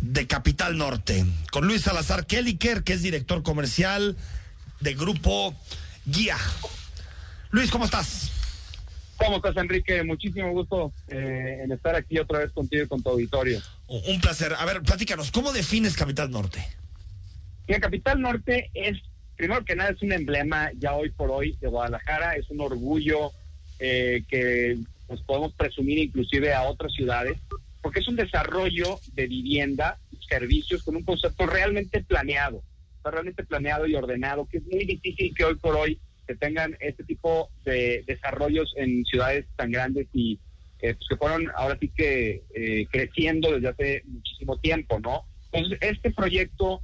[0.00, 1.24] de Capital Norte.
[1.50, 4.16] Con Luis Salazar Kelliker, que es director comercial
[4.80, 5.54] de Grupo
[6.04, 6.38] Guía.
[7.50, 8.30] Luis, ¿cómo estás?
[9.16, 10.02] ¿Cómo estás, Enrique?
[10.02, 13.60] Muchísimo gusto eh, en estar aquí otra vez contigo y con tu auditorio.
[13.86, 14.52] Un placer.
[14.58, 16.66] A ver, platícanos, ¿cómo defines Capital Norte?
[17.66, 18.98] Mira, Capital Norte es,
[19.36, 23.32] primero que nada, es un emblema ya hoy por hoy de Guadalajara, es un orgullo
[23.78, 27.38] eh, que nos podemos presumir inclusive a otras ciudades,
[27.80, 29.98] porque es un desarrollo de vivienda,
[30.28, 32.62] servicios con un concepto realmente planeado,
[33.04, 37.04] realmente planeado y ordenado, que es muy difícil que hoy por hoy que tengan este
[37.04, 40.38] tipo de desarrollos en ciudades tan grandes y
[40.80, 45.24] eh, pues que fueron ahora sí que eh, creciendo desde hace muchísimo tiempo, ¿no?
[45.52, 46.82] Entonces, este proyecto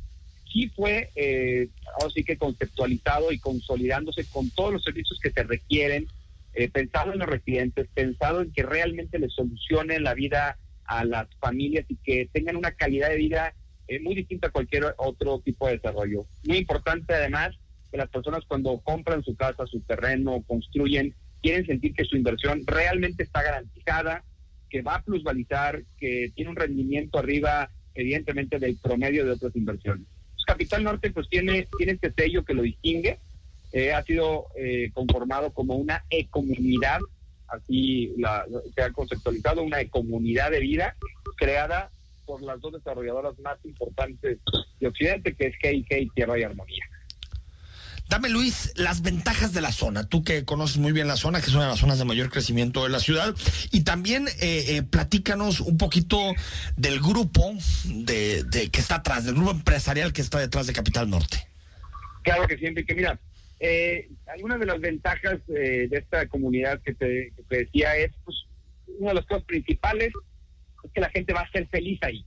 [0.50, 1.68] sí fue eh,
[2.00, 6.06] ahora sí que conceptualizado y consolidándose con todos los servicios que se requieren,
[6.72, 11.86] pensado en los residentes, pensado en que realmente les solucionen la vida a las familias
[11.88, 13.54] y que tengan una calidad de vida
[14.02, 16.26] muy distinta a cualquier otro tipo de desarrollo.
[16.46, 17.56] Muy importante además
[17.92, 22.62] que las personas cuando compran su casa, su terreno, construyen, quieren sentir que su inversión
[22.66, 24.24] realmente está garantizada,
[24.70, 30.06] que va a plusvalizar, que tiene un rendimiento arriba, evidentemente, del promedio de otras inversiones.
[30.32, 33.18] Pues, Capital Norte pues tiene, tiene este sello que lo distingue,
[33.72, 37.00] eh, ha sido eh, conformado como una ecomunidad,
[37.48, 40.96] así la, se ha conceptualizado, una ecomunidad de vida
[41.36, 41.90] creada
[42.24, 44.38] por las dos desarrolladoras más importantes
[44.80, 46.84] de Occidente, que es GIG Tierra y Armonía.
[48.12, 50.06] Dame, Luis, las ventajas de la zona.
[50.06, 52.28] Tú que conoces muy bien la zona, que es una de las zonas de mayor
[52.28, 53.34] crecimiento de la ciudad.
[53.70, 56.18] Y también eh, eh, platícanos un poquito
[56.76, 57.54] del grupo
[57.86, 61.38] de, que está atrás, del grupo empresarial que está detrás de Capital Norte.
[62.22, 63.18] Claro que siempre que mira,
[63.60, 68.36] eh, algunas de las ventajas de esta comunidad que te, decía es, pues,
[68.98, 70.12] una de las cosas principales
[70.92, 72.26] que la gente va a ser feliz ahí,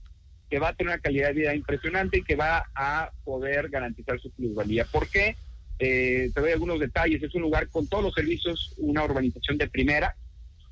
[0.50, 4.18] que va a tener una calidad de vida impresionante y que va a poder garantizar
[4.18, 4.84] su plusvalía.
[4.86, 5.36] ¿Por qué?
[5.78, 7.22] Eh, te doy algunos detalles.
[7.22, 10.16] Es un lugar con todos los servicios, una urbanización de primera,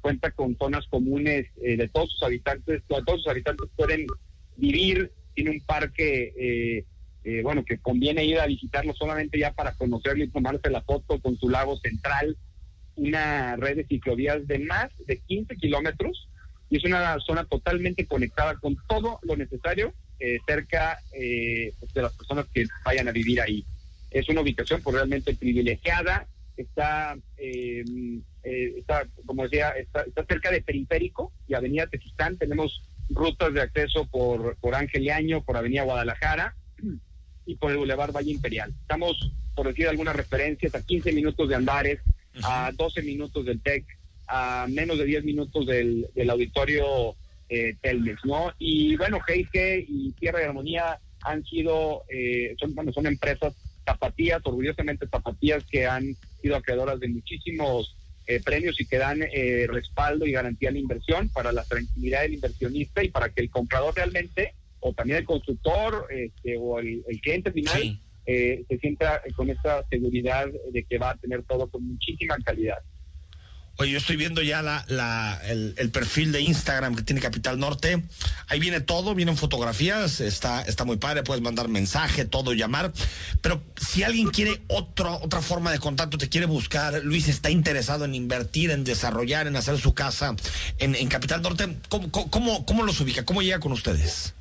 [0.05, 4.07] cuenta con zonas comunes eh, de todos sus habitantes, todos sus habitantes pueden
[4.55, 6.85] vivir, tiene un parque, eh,
[7.25, 11.19] eh, bueno, que conviene ir a visitarlo solamente ya para conocerlo y tomarse la foto
[11.21, 12.37] con su lago central,
[12.97, 16.29] una red de ciclovías de más de 15 kilómetros
[16.69, 19.95] y es una zona totalmente conectada con todo lo necesario
[20.47, 23.65] cerca pues, de las personas que vayan a vivir ahí.
[24.15, 27.85] Es una ubicación pues, realmente privilegiada, está, eh,
[28.43, 32.39] está como decía, está, está, cerca de Periférico y Avenida Tejistán.
[32.39, 36.55] Tenemos rutas de acceso por, por Ángel Año, por Avenida Guadalajara
[37.45, 38.73] y por el Boulevard Valle Imperial.
[38.83, 42.01] Estamos, por decir algunas referencias, a 15 minutos de Andares,
[42.45, 43.85] a 12 minutos del TEC,
[44.29, 47.17] a menos de 10 minutos del, del auditorio
[47.49, 48.53] eh, Telmex, ¿no?
[48.59, 53.55] Y bueno, Heike y Tierra de Armonía han sido, eh, son, bueno, son empresas
[53.85, 59.67] zapatías, orgullosamente zapatías, que han sido acreedoras de muchísimos eh, premios y que dan eh,
[59.69, 63.51] respaldo y garantía a la inversión para la tranquilidad del inversionista y para que el
[63.51, 69.21] comprador realmente, o también el constructor este, o el, el, cliente final, eh, se sienta
[69.37, 72.79] con esa seguridad de que va a tener todo con muchísima calidad.
[73.77, 77.59] Oye, yo estoy viendo ya la, la, el, el, perfil de Instagram que tiene Capital
[77.59, 78.05] Norte.
[78.47, 82.93] Ahí viene todo, vienen fotografías, está, está muy padre, puedes mandar mensaje, todo, llamar.
[83.41, 88.05] Pero si alguien quiere otro, otra forma de contacto, te quiere buscar, Luis está interesado
[88.05, 90.37] en invertir, en desarrollar, en hacer su casa
[90.79, 93.25] en, en Capital Norte, ¿cómo, cómo, ¿cómo los ubica?
[93.25, 94.35] ¿Cómo llega con ustedes?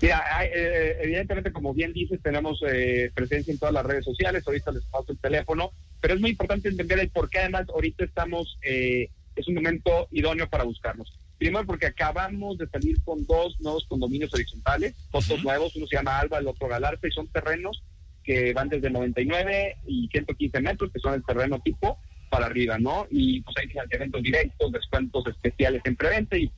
[0.00, 4.42] Mira, eh, evidentemente, como bien dices, tenemos eh, presencia en todas las redes sociales.
[4.46, 5.72] Ahorita les paso el teléfono,
[6.04, 10.06] pero es muy importante entender el por qué además ahorita estamos, eh, es un momento
[10.10, 11.10] idóneo para buscarnos.
[11.38, 16.18] Primero porque acabamos de salir con dos nuevos condominios horizontales, fotos nuevos, uno se llama
[16.18, 17.82] Alba, el otro Galarza, y son terrenos
[18.22, 21.98] que van desde 99 y 115 metros, que son el terreno tipo
[22.28, 23.06] para arriba, ¿no?
[23.10, 26.52] Y pues hay financiamientos directos, descuentos especiales en preventa y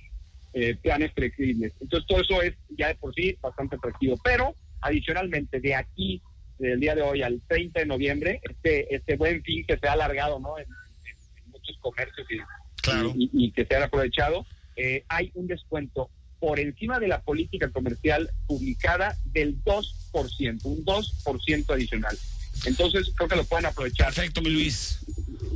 [0.54, 1.72] eh, planes flexibles.
[1.80, 4.16] Entonces todo eso es ya de por sí bastante atractivo.
[4.24, 6.20] Pero adicionalmente de aquí,
[6.58, 9.92] del día de hoy al 30 de noviembre, este, este buen fin que se ha
[9.92, 10.58] alargado ¿no?
[10.58, 12.38] en, en, en muchos comercios y,
[12.82, 13.12] claro.
[13.16, 14.46] y, y, que se han aprovechado,
[14.76, 21.70] eh, hay un descuento por encima de la política comercial publicada del 2%, un 2%
[21.74, 22.18] adicional.
[22.64, 24.06] Entonces creo que lo pueden aprovechar.
[24.06, 25.00] Perfecto, mi Luis.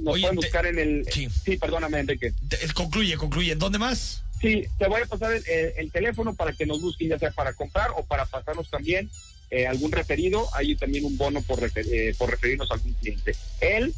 [0.02, 0.68] Nos Oye, pueden buscar te...
[0.70, 1.06] en el...
[1.10, 1.28] Sí.
[1.28, 2.32] sí, perdóname, Enrique.
[2.48, 3.54] Te, concluye, concluye.
[3.56, 4.22] ¿Dónde más?
[4.40, 7.30] Sí, te voy a pasar el, el, el, teléfono para que nos busquen, ya sea
[7.30, 9.10] para comprar o para pasarnos también
[9.50, 10.48] eh, algún referido.
[10.54, 13.34] Hay también un bono por, refer, eh, por referirnos a algún cliente.
[13.60, 13.94] El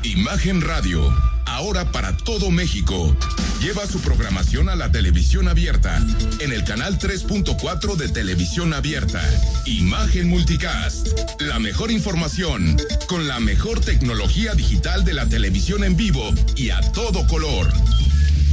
[0.02, 1.12] Imagen Radio,
[1.54, 3.16] ahora para todo México.
[3.60, 6.04] Lleva su programación a la televisión abierta,
[6.40, 9.22] en el canal 3.4 de televisión abierta.
[9.64, 11.08] Imagen Multicast,
[11.40, 12.76] la mejor información,
[13.06, 17.72] con la mejor tecnología digital de la televisión en vivo y a todo color.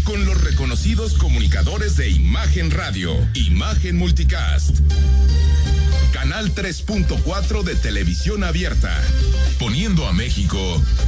[0.03, 4.79] Con los reconocidos comunicadores de Imagen Radio, Imagen Multicast.
[6.13, 8.95] Canal 3.4 de televisión abierta,
[9.59, 10.59] poniendo a México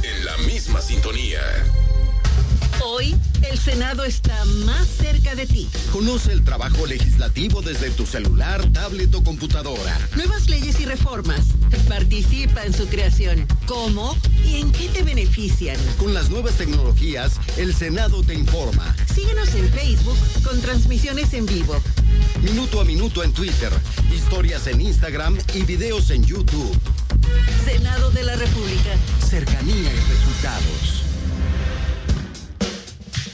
[0.02, 1.40] en la misma sintonía.
[2.82, 3.14] Hoy,
[3.50, 5.68] el Senado está más cerca de ti.
[5.92, 9.98] Conoce el trabajo legislativo desde tu celular, tablet o computadora.
[10.16, 11.40] Nuevas leyes y reformas.
[11.88, 13.46] Participa en su creación.
[13.66, 15.76] ¿Cómo y en qué te benefician?
[15.98, 18.94] Con las nuevas tecnologías, el Senado te informa.
[19.14, 21.80] Síguenos en Facebook con transmisiones en vivo.
[22.42, 23.72] Minuto a minuto en Twitter,
[24.14, 26.78] historias en Instagram y videos en YouTube.
[27.64, 28.96] Senado de la República.
[29.28, 31.13] Cercanía y resultados.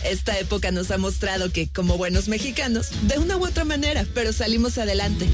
[0.05, 4.33] Esta época nos ha mostrado que, como buenos mexicanos, de una u otra manera, pero
[4.33, 5.27] salimos adelante.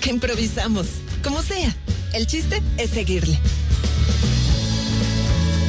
[0.00, 0.86] Que improvisamos,
[1.22, 1.74] como sea.
[2.12, 3.38] El chiste es seguirle.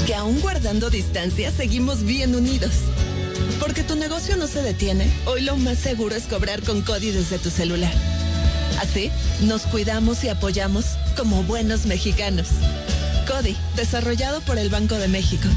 [0.05, 2.71] que aún guardando distancia seguimos bien unidos.
[3.59, 7.37] Porque tu negocio no se detiene, hoy lo más seguro es cobrar con CODI desde
[7.39, 7.93] tu celular.
[8.81, 10.85] Así, nos cuidamos y apoyamos
[11.15, 12.47] como buenos mexicanos.
[13.27, 15.47] CODI, desarrollado por el Banco de México.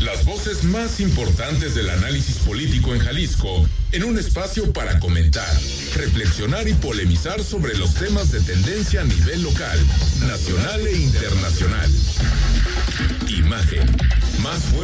[0.00, 5.52] Las voces más importantes del análisis político en Jalisco, en un espacio para comentar,
[5.96, 9.78] reflexionar y polemizar sobre los temas de tendencia a nivel local,
[10.20, 11.90] nacional e internacional.
[13.28, 13.96] Imagen,
[14.40, 14.78] más fuerte.